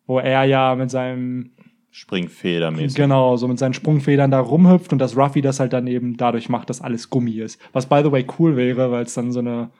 Wo 0.07 0.19
er 0.21 0.45
ja 0.45 0.75
mit 0.77 0.91
seinem, 0.91 1.51
Springfedermäßig. 1.91 2.95
genau, 2.97 3.37
so 3.37 3.49
mit 3.49 3.59
seinen 3.59 3.75
Sprungfedern 3.75 4.31
da 4.31 4.39
rumhüpft 4.41 4.93
und 4.93 4.99
dass 4.99 5.17
Ruffy 5.17 5.41
das 5.43 5.61
halt 5.61 5.73
dann 5.73 5.87
eben 5.87 6.17
dadurch 6.17 6.49
macht, 6.49 6.71
dass 6.71 6.81
alles 6.81 7.11
Gummi 7.11 7.33
ist. 7.41 7.61
Was 7.73 7.87
by 7.87 8.01
the 8.05 8.13
way 8.13 8.25
cool 8.39 8.57
wäre, 8.57 8.91
weil 8.91 9.05
es 9.05 9.15
dann 9.15 9.33
so 9.33 9.41
eine, 9.41 9.71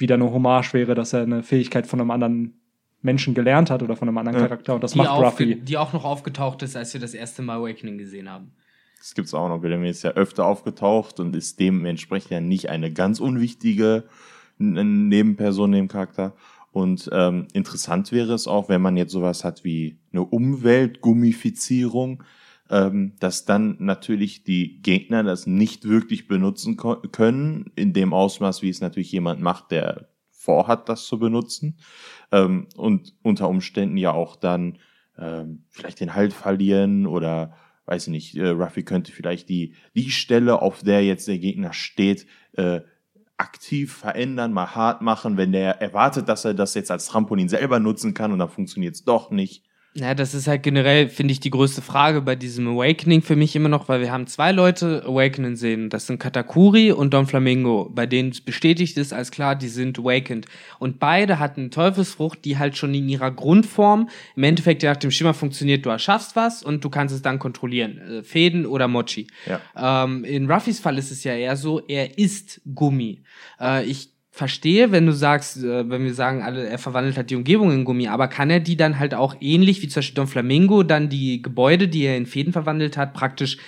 wieder 0.00 0.14
eine 0.16 0.30
Hommage 0.30 0.74
wäre, 0.74 0.94
dass 0.94 1.12
er 1.12 1.22
eine 1.22 1.42
Fähigkeit 1.42 1.86
von 1.86 2.00
einem 2.00 2.10
anderen 2.10 2.54
Menschen 3.02 3.34
gelernt 3.34 3.70
hat 3.70 3.82
oder 3.82 3.96
von 3.96 4.08
einem 4.08 4.18
anderen 4.18 4.40
Ja. 4.40 4.46
Charakter 4.48 4.74
und 4.74 4.82
das 4.84 4.92
Die, 4.92 4.98
macht 4.98 5.20
Ruffy. 5.20 5.56
die 5.60 5.78
auch 5.78 5.92
noch 5.92 6.04
aufgetaucht 6.04 6.62
ist, 6.62 6.76
als 6.76 6.92
wir 6.92 7.00
das 7.00 7.14
erste 7.14 7.42
Mal 7.42 7.58
Awakening 7.58 7.98
gesehen 7.98 8.28
haben. 8.28 8.52
Das 8.98 9.14
gibt's 9.14 9.32
auch 9.32 9.48
noch. 9.48 9.60
Bellamy 9.60 9.88
ist 9.88 10.02
ja 10.02 10.10
öfter 10.10 10.44
aufgetaucht 10.44 11.20
und 11.20 11.34
ist 11.34 11.58
dementsprechend 11.58 12.30
ja 12.30 12.40
nicht 12.40 12.68
eine 12.68 12.92
ganz 12.92 13.18
unwichtige 13.20 14.04
Nebenperson, 14.58 15.70
Nebencharakter. 15.70 16.34
Und 16.72 17.08
ähm, 17.12 17.48
interessant 17.54 18.12
wäre 18.12 18.34
es 18.34 18.46
auch, 18.46 18.68
wenn 18.68 18.82
man 18.82 18.98
jetzt 18.98 19.12
sowas 19.12 19.42
hat 19.42 19.64
wie 19.64 19.98
eine 20.12 20.22
Umweltgummifizierung, 20.22 22.22
ähm, 22.70 23.16
dass 23.18 23.44
dann 23.44 23.76
natürlich 23.80 24.44
die 24.44 24.80
Gegner 24.80 25.22
das 25.22 25.46
nicht 25.46 25.84
wirklich 25.86 26.28
benutzen 26.28 26.76
können, 26.76 27.72
in 27.74 27.92
dem 27.92 28.14
Ausmaß, 28.14 28.62
wie 28.62 28.70
es 28.70 28.80
natürlich 28.80 29.12
jemand 29.12 29.40
macht, 29.40 29.72
der 29.72 30.08
vorhat, 30.30 30.88
das 30.88 31.04
zu 31.06 31.18
benutzen. 31.18 31.78
Ähm, 32.32 32.68
und 32.76 33.14
unter 33.22 33.48
Umständen 33.48 33.96
ja 33.96 34.12
auch 34.12 34.36
dann 34.36 34.78
ähm, 35.18 35.64
vielleicht 35.68 36.00
den 36.00 36.14
Halt 36.14 36.32
verlieren 36.32 37.06
oder 37.06 37.54
weiß 37.86 38.06
ich 38.06 38.12
nicht, 38.12 38.36
äh, 38.36 38.48
Ruffy 38.48 38.84
könnte 38.84 39.10
vielleicht 39.10 39.48
die, 39.48 39.74
die 39.96 40.10
Stelle, 40.10 40.62
auf 40.62 40.82
der 40.82 41.04
jetzt 41.04 41.26
der 41.26 41.38
Gegner 41.38 41.72
steht, 41.72 42.26
äh, 42.52 42.80
aktiv 43.36 43.92
verändern, 43.92 44.52
mal 44.52 44.74
hart 44.74 45.02
machen, 45.02 45.36
wenn 45.36 45.50
der 45.50 45.80
erwartet, 45.80 46.28
dass 46.28 46.44
er 46.44 46.54
das 46.54 46.74
jetzt 46.74 46.90
als 46.90 47.06
Trampolin 47.06 47.48
selber 47.48 47.80
nutzen 47.80 48.14
kann 48.14 48.32
und 48.32 48.38
dann 48.38 48.48
funktioniert 48.48 48.94
es 48.94 49.04
doch 49.04 49.30
nicht. 49.30 49.64
Ja, 49.92 50.14
das 50.14 50.34
ist 50.34 50.46
halt 50.46 50.62
generell, 50.62 51.08
finde 51.08 51.32
ich, 51.32 51.40
die 51.40 51.50
größte 51.50 51.82
Frage 51.82 52.20
bei 52.20 52.36
diesem 52.36 52.68
Awakening 52.68 53.22
für 53.22 53.34
mich 53.34 53.56
immer 53.56 53.68
noch, 53.68 53.88
weil 53.88 54.00
wir 54.00 54.12
haben 54.12 54.28
zwei 54.28 54.52
Leute 54.52 55.02
Awakening 55.04 55.56
sehen. 55.56 55.90
Das 55.90 56.06
sind 56.06 56.20
Katakuri 56.20 56.92
und 56.92 57.12
Don 57.12 57.26
Flamingo, 57.26 57.90
bei 57.92 58.06
denen 58.06 58.28
es 58.28 58.40
bestätigt 58.40 58.96
ist 58.96 59.12
als 59.12 59.32
klar, 59.32 59.56
die 59.56 59.66
sind 59.66 59.98
awakened. 59.98 60.46
Und 60.78 61.00
beide 61.00 61.40
hatten 61.40 61.72
Teufelsfrucht, 61.72 62.44
die 62.44 62.56
halt 62.56 62.76
schon 62.76 62.94
in 62.94 63.08
ihrer 63.08 63.32
Grundform 63.32 64.08
im 64.36 64.44
Endeffekt 64.44 64.84
ja 64.84 64.92
nach 64.92 64.96
dem 64.96 65.10
Schimmer 65.10 65.34
funktioniert, 65.34 65.84
du 65.84 65.90
erschaffst 65.90 66.36
was 66.36 66.62
und 66.62 66.84
du 66.84 66.88
kannst 66.88 67.12
es 67.12 67.22
dann 67.22 67.40
kontrollieren. 67.40 67.98
Äh, 67.98 68.22
Fäden 68.22 68.66
oder 68.66 68.86
Mochi. 68.86 69.26
Ja. 69.46 70.04
Ähm, 70.04 70.24
in 70.24 70.48
Ruffys 70.48 70.78
Fall 70.78 70.98
ist 70.98 71.10
es 71.10 71.24
ja 71.24 71.34
eher 71.34 71.56
so, 71.56 71.80
er 71.88 72.16
ist 72.16 72.60
Gummi. 72.76 73.22
Äh, 73.60 73.86
ich 73.86 74.10
verstehe, 74.40 74.90
wenn 74.90 75.04
du 75.04 75.12
sagst, 75.12 75.62
äh, 75.62 75.90
wenn 75.90 76.02
wir 76.02 76.14
sagen, 76.14 76.40
alle, 76.40 76.66
er 76.66 76.78
verwandelt 76.78 77.18
hat 77.18 77.28
die 77.28 77.36
Umgebung 77.36 77.72
in 77.72 77.84
Gummi, 77.84 78.08
aber 78.08 78.26
kann 78.26 78.48
er 78.48 78.58
die 78.58 78.74
dann 78.74 78.98
halt 78.98 79.12
auch 79.12 79.36
ähnlich 79.40 79.82
wie 79.82 79.88
zum 79.88 80.00
Beispiel 80.00 80.14
Don 80.14 80.26
Flamingo 80.26 80.82
dann 80.82 81.10
die 81.10 81.42
Gebäude, 81.42 81.88
die 81.88 82.04
er 82.04 82.16
in 82.16 82.24
Fäden 82.24 82.54
verwandelt 82.54 82.96
hat, 82.96 83.12
praktisch 83.12 83.58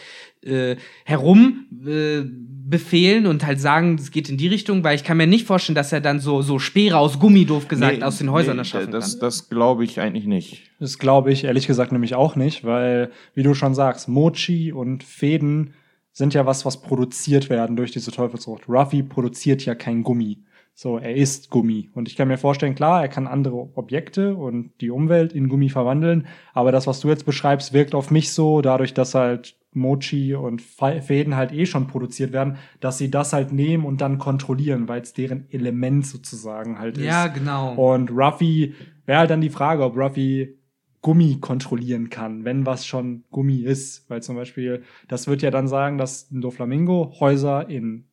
äh, 0.42 0.76
herum 1.04 1.66
äh, 1.86 2.22
befehlen 2.24 3.26
und 3.26 3.44
halt 3.44 3.60
sagen, 3.60 3.96
es 3.96 4.10
geht 4.10 4.30
in 4.30 4.38
die 4.38 4.48
Richtung, 4.48 4.82
weil 4.82 4.96
ich 4.96 5.04
kann 5.04 5.18
mir 5.18 5.26
nicht 5.26 5.46
vorstellen, 5.46 5.74
dass 5.74 5.92
er 5.92 6.00
dann 6.00 6.20
so 6.20 6.40
so 6.40 6.58
Speere 6.58 6.96
aus 6.96 7.18
Gummi 7.18 7.44
doof 7.44 7.68
gesagt 7.68 7.98
Nee, 7.98 8.02
aus 8.02 8.16
den 8.16 8.32
Häusern 8.32 8.56
nee, 8.56 8.62
erschaffen 8.62 8.92
das, 8.92 9.12
kann. 9.12 9.20
Das 9.20 9.50
glaube 9.50 9.84
ich 9.84 10.00
eigentlich 10.00 10.24
nicht. 10.24 10.62
Das 10.80 10.98
glaube 10.98 11.32
ich 11.32 11.44
ehrlich 11.44 11.66
gesagt 11.66 11.92
nämlich 11.92 12.14
auch 12.14 12.34
nicht, 12.34 12.64
weil, 12.64 13.10
wie 13.34 13.42
du 13.42 13.52
schon 13.52 13.74
sagst, 13.74 14.08
Mochi 14.08 14.72
und 14.72 15.04
Fäden 15.04 15.74
sind 16.12 16.32
ja 16.32 16.46
was, 16.46 16.64
was 16.64 16.80
produziert 16.80 17.50
werden 17.50 17.76
durch 17.76 17.90
diese 17.90 18.10
Teufelsfrucht. 18.10 18.70
Ruffy 18.70 19.02
produziert 19.02 19.66
ja 19.66 19.74
kein 19.74 20.02
Gummi. 20.02 20.38
So, 20.74 20.98
er 20.98 21.14
ist 21.14 21.50
Gummi. 21.50 21.90
Und 21.94 22.08
ich 22.08 22.16
kann 22.16 22.28
mir 22.28 22.38
vorstellen, 22.38 22.74
klar, 22.74 23.02
er 23.02 23.08
kann 23.08 23.26
andere 23.26 23.76
Objekte 23.76 24.34
und 24.34 24.72
die 24.80 24.90
Umwelt 24.90 25.32
in 25.32 25.48
Gummi 25.48 25.68
verwandeln, 25.68 26.26
aber 26.54 26.72
das, 26.72 26.86
was 26.86 27.00
du 27.00 27.08
jetzt 27.08 27.26
beschreibst, 27.26 27.72
wirkt 27.72 27.94
auf 27.94 28.10
mich 28.10 28.32
so, 28.32 28.62
dadurch, 28.62 28.94
dass 28.94 29.14
halt 29.14 29.56
Mochi 29.74 30.34
und 30.34 30.60
Fäden 30.60 31.36
halt 31.36 31.52
eh 31.52 31.66
schon 31.66 31.86
produziert 31.86 32.32
werden, 32.32 32.56
dass 32.80 32.98
sie 32.98 33.10
das 33.10 33.32
halt 33.32 33.52
nehmen 33.52 33.84
und 33.84 34.00
dann 34.00 34.18
kontrollieren, 34.18 34.88
weil 34.88 35.00
es 35.00 35.14
deren 35.14 35.46
Element 35.50 36.06
sozusagen 36.06 36.78
halt 36.78 36.98
ist. 36.98 37.04
ja, 37.04 37.28
genau. 37.28 37.74
Und 37.74 38.10
Ruffy 38.10 38.74
wäre 39.06 39.20
halt 39.20 39.30
dann 39.30 39.40
die 39.40 39.50
Frage, 39.50 39.84
ob 39.84 39.96
Ruffy 39.96 40.58
Gummi 41.00 41.38
kontrollieren 41.40 42.10
kann, 42.10 42.44
wenn 42.44 42.64
was 42.64 42.86
schon 42.86 43.24
Gummi 43.30 43.62
ist. 43.62 44.08
Weil 44.08 44.22
zum 44.22 44.36
Beispiel, 44.36 44.82
das 45.08 45.26
wird 45.26 45.42
ja 45.42 45.50
dann 45.50 45.68
sagen, 45.68 45.98
dass 45.98 46.30
ein 46.30 46.40
Doflamingo 46.40 47.14
Häuser 47.18 47.68
in 47.68 48.04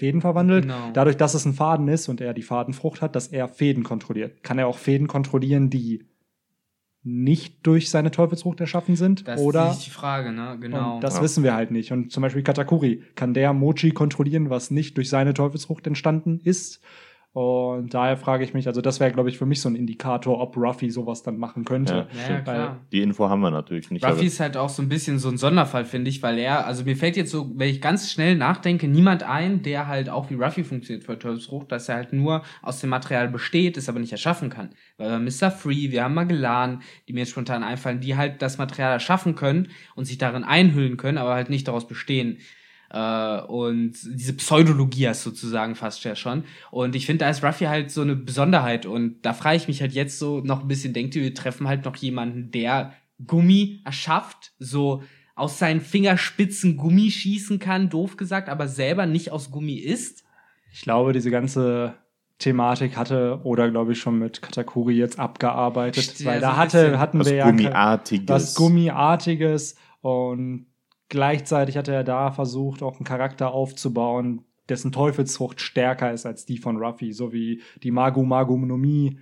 Fäden 0.00 0.22
verwandelt. 0.22 0.62
Genau. 0.62 0.90
Dadurch, 0.94 1.16
dass 1.18 1.34
es 1.34 1.44
ein 1.44 1.52
Faden 1.52 1.86
ist 1.88 2.08
und 2.08 2.22
er 2.22 2.32
die 2.32 2.42
Fadenfrucht 2.42 3.02
hat, 3.02 3.14
dass 3.14 3.28
er 3.28 3.48
Fäden 3.48 3.84
kontrolliert. 3.84 4.42
Kann 4.42 4.58
er 4.58 4.66
auch 4.66 4.78
Fäden 4.78 5.06
kontrollieren, 5.06 5.68
die 5.68 6.06
nicht 7.02 7.66
durch 7.66 7.90
seine 7.90 8.10
Teufelsfrucht 8.10 8.60
erschaffen 8.60 8.96
sind? 8.96 9.28
das 9.28 9.40
oder 9.40 9.70
ist 9.70 9.86
die 9.86 9.90
Frage, 9.90 10.32
ne? 10.32 10.56
Genau. 10.60 10.96
und 10.96 11.04
das 11.04 11.16
Ja. 11.16 11.22
wissen 11.22 11.44
wir 11.44 11.54
halt 11.54 11.70
nicht. 11.70 11.92
Und 11.92 12.12
zum 12.12 12.22
Beispiel 12.22 12.42
Katakuri, 12.42 13.02
kann 13.14 13.34
der 13.34 13.52
Mochi 13.52 13.90
kontrollieren, 13.90 14.48
was 14.50 14.70
nicht 14.70 14.96
durch 14.96 15.08
seine 15.08 15.34
Teufelsfrucht 15.34 15.86
entstanden 15.86 16.40
ist? 16.42 16.80
Und 17.32 17.94
daher 17.94 18.16
frage 18.16 18.42
ich 18.42 18.54
mich, 18.54 18.66
also 18.66 18.80
das 18.80 18.98
wäre, 18.98 19.12
glaube 19.12 19.28
ich, 19.28 19.38
für 19.38 19.46
mich 19.46 19.60
so 19.60 19.68
ein 19.68 19.76
Indikator, 19.76 20.40
ob 20.40 20.56
Ruffy 20.56 20.90
sowas 20.90 21.22
dann 21.22 21.38
machen 21.38 21.64
könnte. 21.64 22.08
Ja, 22.12 22.34
ja, 22.34 22.40
klar. 22.40 22.80
Die 22.90 23.02
Info 23.02 23.28
haben 23.28 23.40
wir 23.40 23.52
natürlich 23.52 23.88
nicht. 23.92 24.04
Ruffy 24.04 24.26
ist 24.26 24.40
halt 24.40 24.56
auch 24.56 24.68
so 24.68 24.82
ein 24.82 24.88
bisschen 24.88 25.20
so 25.20 25.28
ein 25.28 25.38
Sonderfall, 25.38 25.84
finde 25.84 26.10
ich, 26.10 26.24
weil 26.24 26.38
er, 26.38 26.66
also 26.66 26.82
mir 26.82 26.96
fällt 26.96 27.16
jetzt 27.16 27.30
so, 27.30 27.48
wenn 27.54 27.68
ich 27.68 27.80
ganz 27.80 28.10
schnell 28.10 28.34
nachdenke, 28.34 28.88
niemand 28.88 29.22
ein, 29.22 29.62
der 29.62 29.86
halt 29.86 30.10
auch 30.10 30.28
wie 30.28 30.34
Ruffy 30.34 30.64
funktioniert 30.64 31.04
für 31.04 31.16
Teufelsfrucht, 31.16 31.70
dass 31.70 31.88
er 31.88 31.94
halt 31.94 32.12
nur 32.12 32.42
aus 32.62 32.80
dem 32.80 32.90
Material 32.90 33.28
besteht, 33.28 33.76
es 33.76 33.88
aber 33.88 34.00
nicht 34.00 34.12
erschaffen 34.12 34.50
kann. 34.50 34.70
Weil 34.98 35.10
wir 35.10 35.18
Mr. 35.20 35.52
Free, 35.52 35.92
wir 35.92 36.02
haben 36.02 36.14
Magellan, 36.14 36.82
die 37.06 37.12
mir 37.12 37.20
jetzt 37.20 37.30
spontan 37.30 37.62
einfallen, 37.62 38.00
die 38.00 38.16
halt 38.16 38.42
das 38.42 38.58
Material 38.58 38.90
erschaffen 38.90 39.36
können 39.36 39.68
und 39.94 40.04
sich 40.04 40.18
darin 40.18 40.42
einhüllen 40.42 40.96
können, 40.96 41.18
aber 41.18 41.34
halt 41.34 41.48
nicht 41.48 41.68
daraus 41.68 41.86
bestehen. 41.86 42.38
Äh, 42.90 43.40
und 43.42 43.92
diese 44.04 44.32
Pseudologias 44.34 45.22
sozusagen 45.22 45.74
fast 45.74 46.02
ja 46.04 46.16
schon. 46.16 46.44
Und 46.70 46.96
ich 46.96 47.06
finde, 47.06 47.24
da 47.24 47.30
ist 47.30 47.44
Ruffy 47.44 47.64
halt 47.64 47.90
so 47.90 48.02
eine 48.02 48.16
Besonderheit. 48.16 48.86
Und 48.86 49.22
da 49.22 49.32
frage 49.32 49.56
ich 49.56 49.68
mich 49.68 49.80
halt 49.80 49.92
jetzt 49.92 50.18
so 50.18 50.40
noch 50.40 50.62
ein 50.62 50.68
bisschen, 50.68 50.92
denkt 50.92 51.14
ihr, 51.14 51.22
wir 51.22 51.34
treffen 51.34 51.68
halt 51.68 51.84
noch 51.84 51.96
jemanden, 51.96 52.50
der 52.50 52.92
Gummi 53.26 53.80
erschafft, 53.84 54.52
so 54.58 55.02
aus 55.34 55.58
seinen 55.58 55.80
Fingerspitzen 55.80 56.76
Gummi 56.76 57.10
schießen 57.10 57.58
kann, 57.58 57.88
doof 57.88 58.16
gesagt, 58.16 58.48
aber 58.48 58.68
selber 58.68 59.06
nicht 59.06 59.30
aus 59.32 59.50
Gummi 59.50 59.76
ist? 59.76 60.24
Ich 60.72 60.82
glaube, 60.82 61.12
diese 61.12 61.30
ganze 61.30 61.94
Thematik 62.38 62.96
hatte 62.96 63.40
oder 63.44 63.70
glaube 63.70 63.92
ich 63.92 64.00
schon 64.00 64.18
mit 64.18 64.42
Katakuri 64.42 64.94
jetzt 64.94 65.18
abgearbeitet, 65.18 66.18
Ja, 66.18 66.26
weil 66.26 66.40
da 66.40 66.56
hatte, 66.56 66.98
hatten 66.98 67.20
was 67.20 67.28
wir 67.28 67.36
ja 67.36 68.00
was 68.26 68.54
Gummiartiges 68.54 69.76
und 70.00 70.66
gleichzeitig 71.10 71.76
hat 71.76 71.88
er 71.88 72.04
da 72.04 72.30
versucht, 72.30 72.82
auch 72.82 72.96
einen 72.96 73.04
Charakter 73.04 73.52
aufzubauen, 73.52 74.44
dessen 74.70 74.92
Teufelsfrucht 74.92 75.60
stärker 75.60 76.12
ist 76.12 76.24
als 76.24 76.46
die 76.46 76.56
von 76.56 76.78
Ruffy, 76.78 77.12
so 77.12 77.32
wie 77.32 77.60
die 77.82 77.90
Magu 77.90 78.22
Magumnomie 78.22 79.18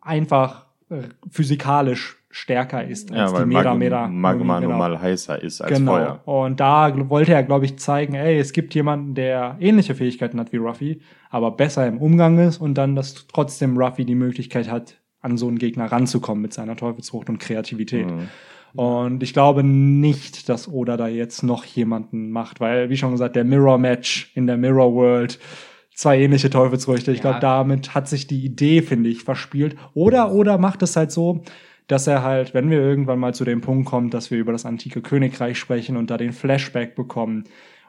einfach 0.00 0.66
äh, 0.90 1.02
physikalisch 1.30 2.16
stärker 2.30 2.84
ist 2.84 3.12
als 3.12 3.32
ja, 3.32 3.38
die 3.40 3.46
Mera 3.46 3.62
Magma, 3.62 3.74
Mera. 3.74 4.08
Magma 4.08 4.60
genau. 4.60 4.72
normal 4.72 5.00
heißer 5.00 5.42
ist 5.42 5.60
als 5.60 5.78
genau. 5.78 5.92
Feuer. 5.92 6.20
Und 6.24 6.60
da 6.60 6.92
wollte 7.08 7.32
er, 7.32 7.42
glaube 7.42 7.64
ich, 7.64 7.78
zeigen, 7.78 8.14
ey, 8.14 8.38
es 8.38 8.52
gibt 8.52 8.74
jemanden, 8.74 9.14
der 9.14 9.56
ähnliche 9.60 9.94
Fähigkeiten 9.94 10.38
hat 10.40 10.52
wie 10.52 10.56
Ruffy, 10.56 11.00
aber 11.30 11.52
besser 11.52 11.86
im 11.86 11.98
Umgang 11.98 12.38
ist 12.38 12.58
und 12.58 12.74
dann, 12.74 12.96
dass 12.96 13.26
trotzdem 13.28 13.78
Ruffy 13.78 14.04
die 14.04 14.14
Möglichkeit 14.14 14.70
hat, 14.70 14.98
an 15.20 15.36
so 15.36 15.48
einen 15.48 15.58
Gegner 15.58 15.90
ranzukommen 15.90 16.42
mit 16.42 16.52
seiner 16.52 16.76
Teufelsfrucht 16.76 17.28
und 17.28 17.38
Kreativität. 17.38 18.06
Mhm. 18.06 18.28
Und 18.78 19.24
ich 19.24 19.32
glaube 19.32 19.64
nicht, 19.64 20.48
dass 20.48 20.68
Oda 20.68 20.96
da 20.96 21.08
jetzt 21.08 21.42
noch 21.42 21.64
jemanden 21.64 22.30
macht, 22.30 22.60
weil, 22.60 22.90
wie 22.90 22.96
schon 22.96 23.10
gesagt, 23.10 23.34
der 23.34 23.42
Mirror 23.42 23.76
Match 23.76 24.30
in 24.36 24.46
der 24.46 24.56
Mirror 24.56 24.94
World 24.94 25.40
zwei 25.96 26.20
ähnliche 26.20 26.48
Teufelsfrüchte. 26.48 27.10
Ich 27.10 27.18
Ja. 27.18 27.22
glaube, 27.22 27.40
damit 27.40 27.96
hat 27.96 28.06
sich 28.08 28.28
die 28.28 28.44
Idee, 28.44 28.82
finde 28.82 29.10
ich, 29.10 29.24
verspielt. 29.24 29.74
Oder, 29.94 30.30
oder 30.30 30.58
macht 30.58 30.80
es 30.84 30.94
halt 30.94 31.10
so, 31.10 31.42
dass 31.88 32.06
er 32.06 32.22
halt, 32.22 32.54
wenn 32.54 32.70
wir 32.70 32.78
irgendwann 32.78 33.18
mal 33.18 33.34
zu 33.34 33.44
dem 33.44 33.62
Punkt 33.62 33.88
kommen, 33.88 34.10
dass 34.10 34.30
wir 34.30 34.38
über 34.38 34.52
das 34.52 34.64
antike 34.64 35.02
Königreich 35.02 35.58
sprechen 35.58 35.96
und 35.96 36.08
da 36.08 36.16
den 36.16 36.32
Flashback 36.32 36.94
bekommen 36.94 37.46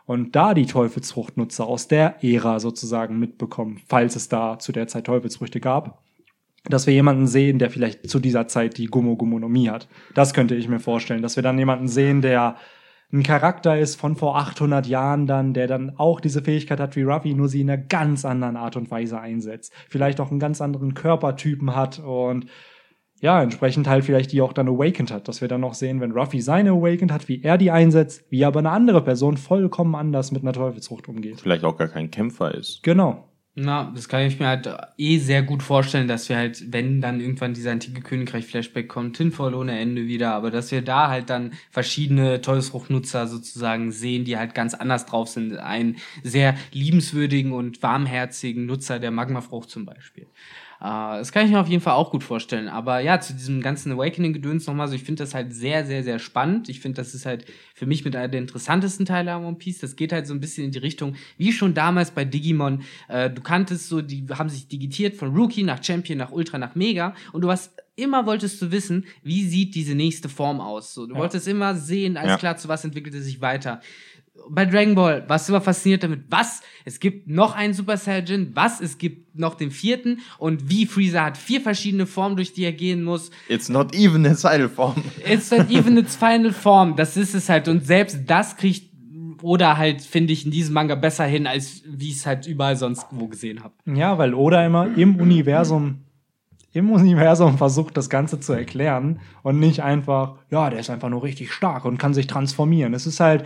und 0.08 0.36
da 0.36 0.56
die 0.56 0.66
Teufelsfruchtnutzer 0.66 1.68
aus 1.68 1.88
der 1.88 2.16
Ära 2.24 2.60
sozusagen 2.60 3.20
mitbekommen, 3.20 3.80
falls 3.88 4.16
es 4.16 4.28
da 4.28 4.58
zu 4.58 4.72
der 4.72 4.88
Zeit 4.88 5.06
Teufelsfrüchte 5.06 5.60
gab, 5.60 6.02
dass 6.66 6.88
wir 6.88 6.94
jemanden 6.94 7.28
sehen, 7.28 7.60
der 7.60 7.70
vielleicht 7.70 8.10
zu 8.10 8.20
dieser 8.20 8.48
Zeit 8.48 8.78
die 8.78 8.88
Gummo-Gummonomie 8.88 9.70
hat. 9.70 9.88
Das 10.14 10.34
könnte 10.34 10.56
ich 10.56 10.68
mir 10.68 10.80
vorstellen, 10.80 11.22
dass 11.22 11.36
wir 11.36 11.44
dann 11.44 11.58
jemanden 11.58 11.88
sehen, 11.88 12.22
der 12.22 12.58
ein 13.12 13.24
Charakter 13.24 13.80
ist 13.80 13.96
von 13.96 14.16
vor 14.16 14.38
800 14.38 14.86
Jahren 14.86 15.26
dann, 15.26 15.54
der 15.54 15.68
dann 15.68 15.96
auch 15.98 16.20
diese 16.20 16.44
Fähigkeit 16.44 16.80
hat 16.80 16.96
wie 16.96 17.02
Ruffy, 17.02 17.34
nur 17.34 17.48
sie 17.48 17.62
in 17.62 17.70
einer 17.70 17.82
ganz 17.82 18.24
anderen 18.24 18.56
Art 18.56 18.76
und 18.76 18.92
Weise 18.92 19.20
einsetzt. 19.20 19.74
Vielleicht 19.90 20.20
auch 20.20 20.30
einen 20.30 20.40
ganz 20.40 20.62
anderen 20.62 20.94
Körpertypen 20.94 21.76
hat 21.76 22.00
und 22.00 22.46
ja, 23.22 23.42
entsprechend 23.42 23.88
halt 23.88 24.06
vielleicht 24.06 24.32
die 24.32 24.42
auch 24.42 24.54
dann 24.54 24.70
awakened 24.70 25.12
hat, 25.12 25.28
dass 25.28 25.42
wir 25.42 25.48
dann 25.48 25.62
noch 25.62 25.74
sehen, 25.74 26.00
wenn 26.00 26.12
Ruffy 26.12 26.40
seine 26.40 26.72
awakened 26.72 27.12
hat, 27.12 27.28
wie 27.28 27.42
er 27.44 27.58
die 27.58 27.72
einsetzt, 27.72 28.24
wie 28.30 28.46
aber 28.46 28.60
eine 28.60 28.70
andere 28.70 29.04
Person 29.04 29.38
vollkommen 29.38 29.96
anders 29.96 30.32
mit 30.32 30.44
einer 30.44 30.54
Teufelsfrucht 30.54 31.10
umgeht. 31.10 31.42
Vielleicht 31.42 31.66
auch 31.66 31.78
gar 31.78 31.90
kein 31.90 32.12
Kämpfer 32.12 32.54
ist. 32.54 32.82
Genau. 32.84 33.29
Na, 33.62 33.92
das 33.94 34.08
kann 34.08 34.22
ich 34.22 34.40
mir 34.40 34.48
halt 34.48 34.70
eh 34.98 35.18
sehr 35.18 35.44
gut 35.44 35.62
vorstellen, 35.64 36.08
dass 36.08 36.30
wir 36.30 36.38
halt, 36.38 36.72
wenn 36.72 37.02
dann 37.02 37.20
irgendwann 37.20 37.54
dieser 37.54 37.72
antike 37.72 38.00
Königreich-Flashback 38.00 38.88
kommt, 38.88 39.18
Tinfoil 39.18 39.54
ohne 39.54 39.78
Ende 39.78 40.08
wieder, 40.08 40.34
aber 40.34 40.50
dass 40.50 40.72
wir 40.72 40.82
da 40.82 41.10
halt 41.10 41.30
dann 41.30 41.52
verschiedene 41.70 42.40
Teufelsfruchtnutzer 42.40 43.28
sozusagen 43.28 43.92
sehen, 43.92 44.24
die 44.24 44.38
halt 44.38 44.56
ganz 44.56 44.76
anders 44.76 45.06
drauf 45.06 45.28
sind. 45.28 45.58
Einen 45.58 45.98
sehr 46.24 46.56
liebenswürdigen 46.72 47.52
und 47.52 47.84
warmherzigen 47.84 48.66
Nutzer 48.66 48.98
der 48.98 49.12
Magmafrucht 49.12 49.70
zum 49.70 49.86
Beispiel. 49.86 50.28
Äh, 50.82 51.18
das 51.20 51.32
kann 51.32 51.46
ich 51.46 51.52
mir 51.52 51.60
auf 51.60 51.68
jeden 51.68 51.82
Fall 51.82 51.94
auch 51.94 52.12
gut 52.12 52.24
vorstellen. 52.24 52.68
Aber 52.70 53.00
ja, 53.00 53.20
zu 53.20 53.34
diesem 53.34 53.62
ganzen 53.62 53.92
Awakening-Gedöns 53.92 54.66
nochmal 54.68 54.88
so, 54.88 54.96
ich 54.96 55.04
finde 55.04 55.24
das 55.24 55.34
halt 55.34 55.54
sehr, 55.54 55.86
sehr, 55.86 56.04
sehr 56.04 56.20
spannend. 56.20 56.70
Ich 56.70 56.80
finde, 56.80 56.96
das 57.02 57.14
ist 57.14 57.26
halt 57.26 57.46
für 57.74 57.86
mich 57.86 58.06
mit 58.06 58.16
einer 58.16 58.28
der 58.28 58.40
interessantesten 58.40 59.06
Teile 59.06 59.32
am 59.34 59.46
One 59.46 59.58
Piece. 59.58 59.80
Das 59.80 59.96
geht 59.96 60.14
halt 60.14 60.28
so 60.28 60.34
ein 60.34 60.40
bisschen 60.40 60.66
in 60.66 60.72
die 60.72 60.80
Richtung, 60.80 61.16
wie 61.38 61.52
schon 61.52 61.74
damals 61.74 62.12
bei 62.12 62.26
Digimon. 62.26 62.84
Äh, 63.08 63.30
du 63.30 63.42
kanntest 63.42 63.90
so, 63.90 64.02
die 64.02 64.26
haben 64.32 64.50
sich 64.50 64.68
digitiert 64.68 65.16
von 65.16 65.36
Rookie 65.36 65.64
nach 65.64 65.84
Champion, 65.84 66.18
nach 66.18 66.32
Ultra, 66.32 66.58
nach 66.58 66.76
Mega. 66.76 67.14
Und 67.34 67.42
du 67.42 67.50
hast 67.52 67.74
immer 67.96 68.26
wolltest 68.26 68.62
du 68.62 68.72
wissen, 68.72 69.06
wie 69.24 69.46
sieht 69.46 69.76
diese 69.76 69.94
nächste 69.94 70.30
Form 70.30 70.62
aus. 70.62 70.94
So, 70.94 71.06
du 71.06 71.16
Ja. 71.16 71.20
wolltest 71.20 71.48
immer 71.50 71.76
sehen, 71.76 72.16
alles 72.16 72.32
Ja. 72.32 72.38
klar, 72.38 72.56
zu 72.58 72.70
was 72.70 72.86
entwickelt 72.86 73.14
es 73.16 73.26
sich 73.26 73.42
weiter 73.42 73.82
bei 74.50 74.66
Dragon 74.66 74.96
Ball 74.96 75.24
warst 75.28 75.48
du 75.48 75.54
immer 75.54 75.62
fasziniert 75.62 76.04
damit, 76.04 76.24
was? 76.30 76.62
Es 76.86 77.00
gibt 77.00 77.28
noch 77.28 77.56
einen 77.56 77.74
Super 77.74 77.98
Saiyan, 77.98 78.52
was? 78.54 78.82
Es 78.82 78.98
gibt 78.98 79.38
noch 79.38 79.56
den 79.56 79.72
vierten 79.72 80.20
und 80.38 80.70
wie 80.70 80.86
Freezer 80.86 81.24
hat 81.24 81.38
vier 81.38 81.62
verschiedene 81.62 82.06
Formen, 82.06 82.36
durch 82.36 82.54
die 82.54 82.64
er 82.64 82.74
gehen 82.74 83.04
muss. 83.04 83.32
It's 83.48 83.70
not 83.70 83.94
even 83.96 84.26
a 84.26 84.36
Seil 84.36 84.70
Form. 84.70 85.04
It's 85.26 85.52
not 85.52 85.70
even 85.70 85.98
its 85.98 86.16
final 86.16 86.52
form. 86.52 86.96
Das 86.96 87.18
ist 87.18 87.36
es 87.36 87.50
halt. 87.50 87.68
Und 87.68 87.86
selbst 87.86 88.22
das 88.28 88.58
kriegt 88.58 88.90
oder 89.42 89.78
halt, 89.78 90.02
finde 90.02 90.34
ich, 90.34 90.46
in 90.46 90.52
diesem 90.52 90.74
Manga 90.74 90.96
besser 90.96 91.26
hin, 91.26 91.48
als 91.48 91.84
wie 91.86 92.10
ich 92.10 92.18
es 92.18 92.26
halt 92.26 92.46
überall 92.46 92.76
sonst 92.76 93.06
wo 93.12 93.28
gesehen 93.28 93.64
habe. 93.64 93.74
Ja, 93.86 94.18
weil 94.18 94.34
Oda 94.34 94.66
immer 94.66 94.88
im 94.98 95.16
Universum 95.16 96.00
im 96.72 96.92
Universum 96.92 97.58
versucht, 97.58 97.98
das 97.98 98.10
Ganze 98.10 98.40
zu 98.40 98.54
erklären 98.54 99.20
und 99.42 99.60
nicht 99.60 99.82
einfach, 99.82 100.36
ja, 100.52 100.70
der 100.70 100.80
ist 100.80 100.90
einfach 100.90 101.10
nur 101.10 101.24
richtig 101.24 101.52
stark 101.52 101.86
und 101.86 101.98
kann 101.98 102.14
sich 102.14 102.28
transformieren. 102.28 102.94
Es 102.94 103.08
ist 103.08 103.20
halt, 103.20 103.44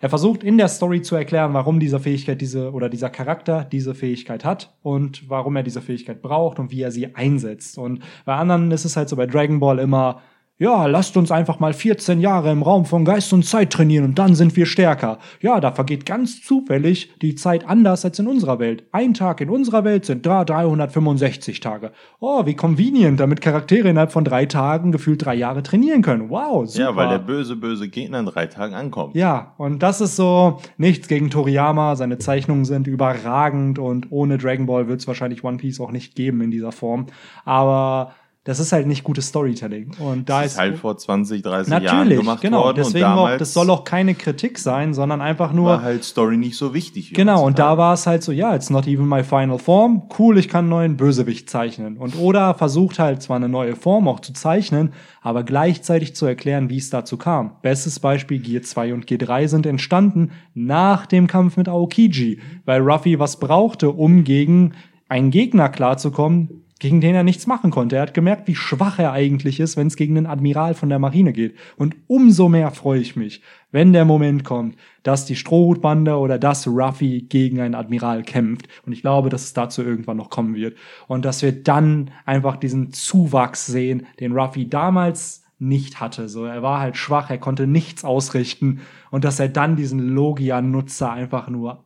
er 0.00 0.08
versucht 0.08 0.44
in 0.44 0.58
der 0.58 0.68
Story 0.68 1.02
zu 1.02 1.16
erklären, 1.16 1.54
warum 1.54 1.80
diese 1.80 1.98
Fähigkeit 1.98 2.40
diese 2.40 2.72
oder 2.72 2.88
dieser 2.88 3.10
Charakter 3.10 3.64
diese 3.64 3.94
Fähigkeit 3.94 4.44
hat 4.44 4.74
und 4.82 5.28
warum 5.28 5.56
er 5.56 5.64
diese 5.64 5.80
Fähigkeit 5.80 6.22
braucht 6.22 6.58
und 6.58 6.70
wie 6.70 6.82
er 6.82 6.92
sie 6.92 7.14
einsetzt. 7.16 7.78
Und 7.78 8.02
bei 8.24 8.34
anderen 8.34 8.70
ist 8.70 8.84
es 8.84 8.96
halt 8.96 9.08
so 9.08 9.16
bei 9.16 9.26
Dragon 9.26 9.58
Ball 9.58 9.80
immer, 9.80 10.22
ja, 10.58 10.86
lasst 10.86 11.16
uns 11.16 11.30
einfach 11.30 11.60
mal 11.60 11.72
14 11.72 12.20
Jahre 12.20 12.50
im 12.50 12.62
Raum 12.62 12.84
von 12.84 13.04
Geist 13.04 13.32
und 13.32 13.44
Zeit 13.44 13.70
trainieren 13.72 14.04
und 14.04 14.18
dann 14.18 14.34
sind 14.34 14.56
wir 14.56 14.66
stärker. 14.66 15.18
Ja, 15.40 15.60
da 15.60 15.70
vergeht 15.70 16.04
ganz 16.04 16.42
zufällig 16.42 17.14
die 17.22 17.36
Zeit 17.36 17.68
anders 17.68 18.04
als 18.04 18.18
in 18.18 18.26
unserer 18.26 18.58
Welt. 18.58 18.82
Ein 18.90 19.14
Tag 19.14 19.40
in 19.40 19.50
unserer 19.50 19.84
Welt 19.84 20.04
sind 20.04 20.26
da 20.26 20.44
365 20.44 21.60
Tage. 21.60 21.92
Oh, 22.18 22.44
wie 22.44 22.54
convenient, 22.54 23.20
damit 23.20 23.40
Charaktere 23.40 23.88
innerhalb 23.88 24.10
von 24.10 24.24
drei 24.24 24.46
Tagen 24.46 24.90
gefühlt 24.90 25.24
drei 25.24 25.36
Jahre 25.36 25.62
trainieren 25.62 26.02
können. 26.02 26.28
Wow, 26.28 26.68
super. 26.68 26.84
Ja, 26.84 26.96
weil 26.96 27.08
der 27.08 27.18
böse, 27.18 27.54
böse 27.54 27.88
Gegner 27.88 28.18
in 28.18 28.26
drei 28.26 28.46
Tagen 28.46 28.74
ankommt. 28.74 29.14
Ja, 29.14 29.54
und 29.58 29.80
das 29.84 30.00
ist 30.00 30.16
so 30.16 30.60
nichts 30.76 31.06
gegen 31.06 31.30
Toriyama. 31.30 31.94
Seine 31.94 32.18
Zeichnungen 32.18 32.64
sind 32.64 32.88
überragend 32.88 33.78
und 33.78 34.10
ohne 34.10 34.38
Dragon 34.38 34.66
Ball 34.66 34.88
wird 34.88 35.00
es 35.00 35.06
wahrscheinlich 35.06 35.44
One 35.44 35.58
Piece 35.58 35.80
auch 35.80 35.92
nicht 35.92 36.16
geben 36.16 36.40
in 36.40 36.50
dieser 36.50 36.72
Form. 36.72 37.06
Aber 37.44 38.12
das 38.48 38.60
ist 38.60 38.72
halt 38.72 38.86
nicht 38.86 39.04
gutes 39.04 39.26
Storytelling. 39.26 39.90
Und 39.98 40.30
da 40.30 40.38
Das 40.38 40.46
ist 40.46 40.52
ist 40.52 40.58
halt 40.58 40.78
vor 40.78 40.96
20, 40.96 41.42
30 41.42 41.70
Jahren 41.70 41.84
natürlich 41.84 42.18
gemacht 42.18 42.40
genau. 42.40 42.62
worden. 42.62 42.76
Deswegen 42.78 43.04
auch, 43.04 43.36
das 43.36 43.52
soll 43.52 43.68
auch 43.68 43.84
keine 43.84 44.14
Kritik 44.14 44.58
sein, 44.58 44.94
sondern 44.94 45.20
einfach 45.20 45.52
nur 45.52 45.66
war 45.66 45.82
halt 45.82 46.02
Story 46.02 46.38
nicht 46.38 46.56
so 46.56 46.72
wichtig. 46.72 47.12
Genau, 47.12 47.44
und 47.44 47.58
da 47.58 47.76
war 47.76 47.92
es 47.92 48.06
halt 48.06 48.22
so, 48.22 48.32
ja, 48.32 48.54
it's 48.54 48.70
not 48.70 48.86
even 48.86 49.06
my 49.06 49.22
final 49.22 49.58
form. 49.58 50.04
Cool, 50.18 50.38
ich 50.38 50.48
kann 50.48 50.60
einen 50.60 50.70
neuen 50.70 50.96
Bösewicht 50.96 51.50
zeichnen. 51.50 51.98
Und 51.98 52.18
Oda 52.18 52.54
versucht 52.54 52.98
halt 52.98 53.20
zwar 53.20 53.36
eine 53.36 53.50
neue 53.50 53.76
Form 53.76 54.08
auch 54.08 54.20
zu 54.20 54.32
zeichnen, 54.32 54.94
aber 55.20 55.42
gleichzeitig 55.42 56.16
zu 56.16 56.24
erklären, 56.24 56.70
wie 56.70 56.78
es 56.78 56.88
dazu 56.88 57.18
kam. 57.18 57.56
Bestes 57.60 58.00
Beispiel, 58.00 58.38
Gear 58.38 58.62
2 58.62 58.94
und 58.94 59.06
Gear 59.06 59.18
3 59.18 59.46
sind 59.48 59.66
entstanden 59.66 60.30
nach 60.54 61.04
dem 61.04 61.26
Kampf 61.26 61.58
mit 61.58 61.68
Aokiji, 61.68 62.40
weil 62.64 62.80
Ruffy 62.80 63.18
was 63.18 63.38
brauchte, 63.38 63.90
um 63.90 64.24
gegen 64.24 64.72
einen 65.10 65.30
Gegner 65.30 65.68
klarzukommen, 65.68 66.64
gegen 66.78 67.00
den 67.00 67.14
er 67.14 67.24
nichts 67.24 67.46
machen 67.46 67.70
konnte. 67.70 67.96
Er 67.96 68.02
hat 68.02 68.14
gemerkt, 68.14 68.46
wie 68.46 68.54
schwach 68.54 68.98
er 68.98 69.12
eigentlich 69.12 69.58
ist, 69.58 69.76
wenn 69.76 69.88
es 69.88 69.96
gegen 69.96 70.16
einen 70.16 70.26
Admiral 70.26 70.74
von 70.74 70.88
der 70.88 70.98
Marine 70.98 71.32
geht. 71.32 71.56
Und 71.76 71.96
umso 72.06 72.48
mehr 72.48 72.70
freue 72.70 73.00
ich 73.00 73.16
mich, 73.16 73.42
wenn 73.72 73.92
der 73.92 74.04
Moment 74.04 74.44
kommt, 74.44 74.76
dass 75.02 75.24
die 75.24 75.36
Strohhutbande 75.36 76.16
oder 76.16 76.38
dass 76.38 76.68
Ruffy 76.68 77.22
gegen 77.22 77.60
einen 77.60 77.74
Admiral 77.74 78.22
kämpft. 78.22 78.68
Und 78.86 78.92
ich 78.92 79.02
glaube, 79.02 79.28
dass 79.28 79.44
es 79.44 79.54
dazu 79.54 79.82
irgendwann 79.82 80.16
noch 80.16 80.30
kommen 80.30 80.54
wird. 80.54 80.76
Und 81.08 81.24
dass 81.24 81.42
wir 81.42 81.52
dann 81.52 82.10
einfach 82.24 82.56
diesen 82.56 82.92
Zuwachs 82.92 83.66
sehen, 83.66 84.06
den 84.20 84.32
Ruffy 84.32 84.68
damals 84.68 85.44
nicht 85.58 86.00
hatte. 86.00 86.28
So, 86.28 86.44
er 86.44 86.62
war 86.62 86.80
halt 86.80 86.96
schwach, 86.96 87.30
er 87.30 87.38
konnte 87.38 87.66
nichts 87.66 88.04
ausrichten. 88.04 88.80
Und 89.10 89.24
dass 89.24 89.40
er 89.40 89.48
dann 89.48 89.74
diesen 89.74 89.98
Logia-Nutzer 89.98 91.10
einfach 91.10 91.48
nur 91.48 91.84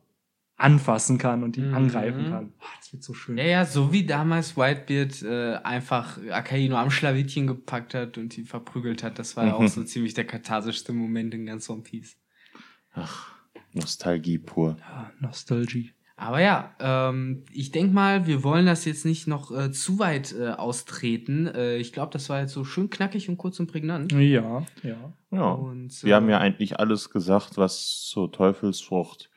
anfassen 0.63 1.19
kann 1.19 1.43
und 1.43 1.57
ihn 1.57 1.69
Mhm. 1.69 1.75
angreifen 1.75 2.25
kann. 2.31 2.53
Ah, 2.61 2.65
das 2.79 2.93
wird 2.93 3.03
so 3.03 3.15
schön. 3.15 3.37
Ja, 3.39 3.45
ja, 3.45 3.65
so 3.65 3.93
wie 3.93 4.05
damals 4.07 4.57
Whitebeard 4.57 5.23
äh, 5.23 5.55
einfach 5.65 6.19
Akainu 6.31 6.77
am 6.77 6.91
Schlawittchen 6.91 7.47
gepackt 7.47 7.95
hat 7.95 8.19
und 8.19 8.37
ihn 8.39 8.45
verprügelt 8.45 9.03
hat. 9.03 9.19
Das 9.19 9.37
war 9.37 9.47
ja 9.47 9.55
auch 9.55 9.67
so 9.69 9.83
ziemlich 9.85 10.15
der 10.15 10.27
katharsischste 10.27 10.93
Moment 10.93 11.35
in 11.35 11.47
ganz 11.47 11.69
One 11.69 11.83
Piece. 11.83 12.17
Nostalgie 13.73 14.39
pur. 14.39 14.77
Ja, 14.81 15.11
Nostalgie. 15.21 15.93
Aber 16.17 16.41
ja, 16.41 16.77
ähm, 16.79 17.45
ich 17.51 17.73
denk 17.73 17.93
mal, 17.93 18.27
wir 18.29 18.45
wollen 18.45 18.67
das 18.67 18.85
jetzt 18.85 19.05
nicht 19.05 19.27
noch 19.27 19.51
äh, 19.51 19.73
zu 19.73 19.99
weit 19.99 20.33
äh, 20.39 20.51
austreten. 20.51 21.49
Äh, 21.49 21.79
ich 21.79 21.93
glaube, 21.93 22.13
das 22.13 22.29
war 22.29 22.41
jetzt 22.41 22.53
so 22.53 22.65
schön 22.65 22.91
knackig 22.91 23.29
und 23.29 23.39
kurz 23.39 23.59
und 23.59 23.67
prägnant. 23.67 24.13
Ja, 24.13 24.65
ja. 24.85 25.13
Ja. 25.33 25.51
Und, 25.53 26.05
Wir 26.05 26.15
haben 26.15 26.29
ja 26.29 26.37
äh, 26.37 26.41
eigentlich 26.43 26.79
alles 26.79 27.11
gesagt, 27.11 27.57
was 27.57 28.03
zur 28.03 28.31
Teufelsfrucht 28.31 29.31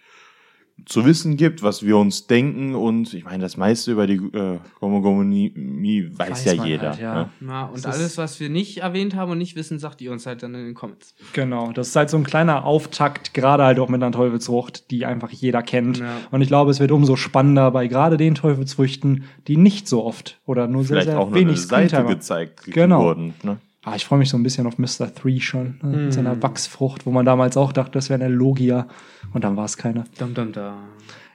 zu 0.86 1.06
wissen 1.06 1.38
gibt, 1.38 1.64
was 1.64 1.84
wir 1.84 1.98
uns 1.98 2.28
denken 2.28 2.76
und 2.76 3.14
ich 3.14 3.24
meine, 3.24 3.40
das 3.42 3.58
meiste 3.58 3.92
über 3.92 4.06
die 4.08 4.16
äh, 4.18 4.60
Gomogomonie 4.80 6.10
weiß, 6.16 6.30
Weiß 6.30 6.46
ja 6.46 6.66
jeder. 6.66 6.90
halt, 6.92 7.00
ja. 7.02 7.16
Ne? 7.16 7.30
Ja, 7.48 7.66
und 7.66 7.76
ist- 7.78 7.86
alles, 7.88 8.18
was 8.18 8.40
wir 8.40 8.50
nicht 8.50 8.80
erwähnt 8.80 9.16
haben 9.16 9.32
und 9.32 9.38
nicht 9.38 9.56
wissen, 9.56 9.80
sagt 9.80 10.02
ihr 10.02 10.12
uns 10.12 10.26
halt 10.26 10.44
dann 10.44 10.54
in 10.54 10.66
den 10.66 10.74
Comments. 10.74 11.16
Genau, 11.34 11.72
das 11.72 11.88
ist 11.90 11.96
halt 11.96 12.10
so 12.10 12.18
ein 12.18 12.24
kleiner 12.24 12.66
Auftakt, 12.66 13.34
gerade 13.34 13.64
halt 13.64 13.80
auch 13.80 13.90
mit 13.90 14.04
einer 14.04 14.12
Teufelsfrucht, 14.12 14.92
die 14.92 15.06
einfach 15.06 15.32
jeder 15.32 15.64
kennt. 15.64 16.00
Ja. 16.00 16.18
Und 16.32 16.42
ich 16.42 16.48
glaube, 16.50 16.72
es 16.72 16.80
wird 16.80 16.92
umso 16.92 17.16
spannender 17.16 17.72
bei 17.72 17.88
gerade 17.88 18.18
den 18.18 18.36
Teufelsfrüchten, 18.36 19.24
die 19.48 19.58
nicht 19.58 19.88
so 19.88 20.04
oft 20.04 20.40
oder 20.46 20.68
nur 20.68 20.84
sehr, 20.84 20.96
Vielleicht 20.96 21.08
sehr 21.10 21.20
auch 21.20 21.30
nur 21.30 21.36
wenig 21.40 21.58
eine 21.72 21.88
Seite 21.90 22.04
gezeigt 22.06 22.66
Genau. 22.66 23.02
wurden. 23.04 23.34
Ne? 23.44 23.58
Ah, 23.86 23.96
ich 23.96 24.04
freue 24.04 24.18
mich 24.18 24.30
so 24.30 24.38
ein 24.38 24.42
bisschen 24.42 24.66
auf 24.66 24.80
Mr. 24.80 25.14
Three 25.14 25.40
schon, 25.40 25.80
ne? 25.84 25.98
Mm. 25.98 26.04
mit 26.06 26.14
seiner 26.14 26.42
Wachsfrucht, 26.42 27.06
wo 27.06 27.12
man 27.12 27.24
damals 27.24 27.56
auch 27.56 27.72
dachte, 27.72 27.92
das 27.92 28.10
wäre 28.10 28.24
eine 28.24 28.34
Logia. 28.34 28.88
Und 29.32 29.44
dann 29.44 29.56
war 29.56 29.66
es 29.66 29.78
keine. 29.78 30.06
Dum, 30.18 30.34
dum, 30.34 30.52
dum. 30.52 30.74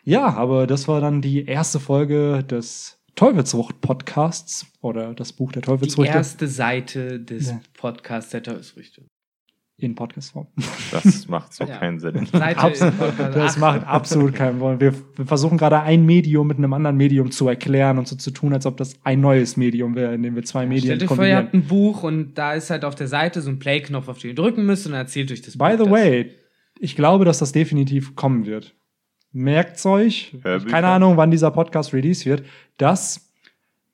Ja, 0.02 0.34
aber 0.34 0.66
das 0.66 0.88
war 0.88 1.00
dann 1.00 1.22
die 1.22 1.44
erste 1.46 1.78
Folge 1.78 2.42
des 2.42 2.98
Teufelsfrucht-Podcasts 3.14 4.66
oder 4.80 5.14
das 5.14 5.32
Buch 5.32 5.52
der 5.52 5.62
Die 5.62 5.66
Teufelsfrüchte 5.66 6.16
erste 6.16 6.48
Seite 6.48 7.20
des 7.20 7.50
Ja. 7.50 7.60
Podcasts 7.78 8.30
der 8.30 8.42
Teufelsfrüchte. 8.42 9.02
In 9.82 9.94
Podcastform. 9.94 10.46
Das 10.92 11.28
macht 11.28 11.52
so 11.54 11.64
Ja. 11.64 11.76
keinen 11.78 11.98
Sinn. 12.00 12.26
Absolut, 12.32 12.94
das 13.18 13.54
Ach, 13.54 13.58
macht 13.58 13.86
absolut 13.86 14.34
keinen 14.34 14.58
Sinn. 14.60 14.80
Wir, 14.80 14.94
wir 15.16 15.26
versuchen 15.26 15.58
gerade 15.58 15.80
ein 15.80 16.04
Medium 16.06 16.46
mit 16.46 16.58
einem 16.58 16.72
anderen 16.72 16.96
Medium 16.96 17.30
zu 17.30 17.48
erklären 17.48 17.98
und 17.98 18.06
so 18.08 18.16
zu 18.16 18.30
tun, 18.30 18.52
als 18.52 18.66
ob 18.66 18.76
das 18.76 18.94
ein 19.04 19.20
neues 19.20 19.56
Medium 19.56 19.94
wäre, 19.94 20.14
in 20.14 20.22
dem 20.22 20.34
wir 20.34 20.42
zwei 20.44 20.66
Medien 20.66 20.84
Stellt 20.96 21.02
euch 21.02 21.08
vor, 21.08 21.16
ihr 21.16 21.34
kombinieren. 21.36 21.44
habt 21.44 21.54
ein 21.54 21.62
Buch 21.68 22.02
und 22.02 22.34
da 22.34 22.54
ist 22.54 22.70
halt 22.70 22.84
auf 22.84 22.94
der 22.94 23.08
Seite 23.08 23.40
so 23.42 23.50
ein 23.50 23.58
Play-Knopf, 23.58 24.08
auf 24.08 24.18
den 24.18 24.30
ihr 24.30 24.34
drücken 24.36 24.66
müsst 24.66 24.86
und 24.86 24.92
dann 24.92 25.00
erzählt 25.02 25.30
euch 25.32 25.42
das 25.42 25.56
By 25.56 25.64
Buch 25.64 25.70
the 25.72 25.76
das. 25.84 25.90
way, 25.90 26.30
ich 26.78 26.96
glaube, 26.96 27.24
dass 27.24 27.38
das 27.38 27.52
definitiv 27.52 28.14
kommen 28.16 28.46
wird. 28.46 28.74
merkt's 29.32 29.84
euch, 29.86 30.34
Hörbücher. 30.42 30.70
keine 30.70 30.88
Ahnung, 30.88 31.16
wann 31.16 31.30
dieser 31.30 31.50
Podcast 31.50 31.92
release 31.92 32.24
wird, 32.24 32.44
dass 32.78 33.32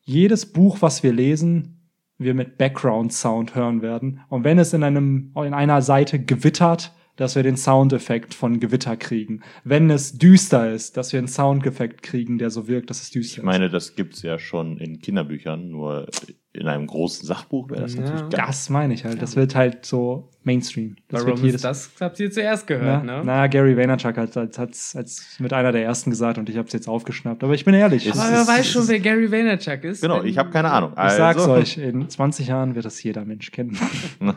jedes 0.03 0.47
Buch, 0.53 0.79
was 0.81 1.03
wir 1.03 1.13
lesen, 1.13 1.76
wir 2.19 2.35
mit 2.35 2.59
Background 2.59 3.13
Sound 3.13 3.55
hören 3.55 3.83
werden. 3.83 4.21
Und 4.29 4.45
wenn 4.45 4.59
es 4.59 4.73
in 4.73 4.83
einem, 4.83 5.33
in 5.37 5.55
einer 5.55 5.83
Seite 5.83 6.19
gewittert, 6.19 6.93
dass 7.17 7.35
wir 7.35 7.43
den 7.43 7.57
Soundeffekt 7.57 8.35
von 8.35 8.61
Gewitter 8.61 8.97
kriegen. 8.97 9.41
Wenn 9.65 9.91
es 9.91 10.19
düster 10.19 10.71
ist, 10.71 10.97
dass 10.97 11.13
wir 11.13 11.19
einen 11.19 11.29
Soundeffekt 11.29 12.03
kriegen, 12.03 12.39
der 12.39 12.51
so 12.51 12.69
wirkt, 12.69 12.91
dass 12.91 13.03
es 13.03 13.11
düster 13.11 13.39
Ich 13.39 13.45
meine, 13.45 13.71
das 13.71 13.97
gibt's 13.97 14.23
ja 14.23 14.39
schon 14.39 14.77
in 14.79 15.01
Kinderbüchern, 15.01 15.71
nur 15.71 16.09
in 16.57 16.67
einem 16.69 16.87
großen 16.87 17.27
Sachbuch 17.27 17.71
wäre 17.71 17.83
das 17.83 17.95
Ja. 17.95 18.01
natürlich 18.03 18.31
geil. 18.31 18.45
Das 18.47 18.69
meine 18.71 18.95
ich 18.95 19.05
halt. 19.05 19.21
Das 19.23 19.37
wird 19.37 19.55
halt 19.55 19.85
so 19.87 20.29
Mainstream. 20.43 20.97
Das 21.09 21.21
Warum 21.23 21.35
wird 21.37 21.45
jedes 21.45 21.55
ist 21.57 21.65
das? 21.65 21.91
Habt 22.01 22.19
ihr 22.21 22.31
zuerst 22.31 22.67
Na, 22.69 22.77
gehört, 22.77 23.05
ne? 23.05 23.23
na, 23.25 23.47
Gary 23.49 23.77
Vaynerchuk 23.77 24.17
hat 24.17 24.31
es 24.31 24.37
als, 24.59 24.97
als 24.97 25.37
mit 25.41 25.53
einer 25.53 25.73
der 25.73 25.83
ersten 25.85 26.11
gesagt 26.11 26.39
und 26.39 26.49
ich 26.49 26.57
habe 26.57 26.67
es 26.67 26.73
jetzt 26.73 26.89
aufgeschnappt. 26.89 27.43
Aber 27.45 27.55
ich 27.55 27.65
bin 27.65 27.75
ehrlich. 27.75 28.11
Aber 28.13 28.25
ich 28.25 28.31
wer 28.33 28.41
ist- 28.43 28.49
weiß 28.49 28.67
schon, 28.69 28.89
wer 28.89 29.01
Gary 29.01 29.31
Vaynerchuk 29.31 29.85
ist? 29.85 30.01
Genau, 30.03 30.23
ich 30.23 30.39
habe 30.39 30.51
keine 30.51 30.71
Ahnung. 30.71 30.93
sag's 30.97 31.39
Also- 31.41 31.53
euch, 31.53 31.79
in 31.79 32.09
20 32.09 32.49
Jahren 32.49 32.75
wird 32.75 32.85
das 32.85 33.03
jeder 33.03 33.25
Mensch 33.25 33.51
kennen. 33.51 33.77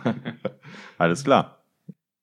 Alles 0.98 1.24
klar. 1.24 1.64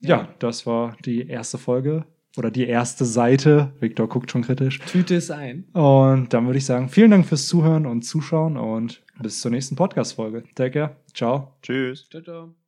Ja, 0.01 0.29
das 0.39 0.67
war 0.67 0.97
die 1.05 1.27
erste 1.29 1.59
Folge 1.59 2.05
oder 2.37 2.51
die 2.51 2.67
erste 2.67 3.05
Seite. 3.05 3.73
Victor 3.81 4.09
guckt 4.09 4.31
schon 4.31 4.43
kritisch. 4.43 4.81
Tüte 4.81 5.17
es 5.17 5.31
ein. 5.31 5.65
Und 5.73 6.33
dann 6.33 6.47
würde 6.47 6.59
ich 6.59 6.67
sagen, 6.67 6.89
vielen 6.89 7.11
Dank 7.11 7.27
fürs 7.27 7.47
Zuhören 7.47 7.87
und 7.87 8.03
Zuschauen 8.03 8.57
und 8.57 9.03
bis 9.21 9.41
zur 9.41 9.51
nächsten 9.51 9.77
Podcast-Folge. 9.77 10.45
Take 10.55 10.73
care. 10.73 10.97
Ciao. 11.15 11.57
Tschüss. 11.63 12.09
Ciao, 12.11 12.23
ciao. 12.23 12.66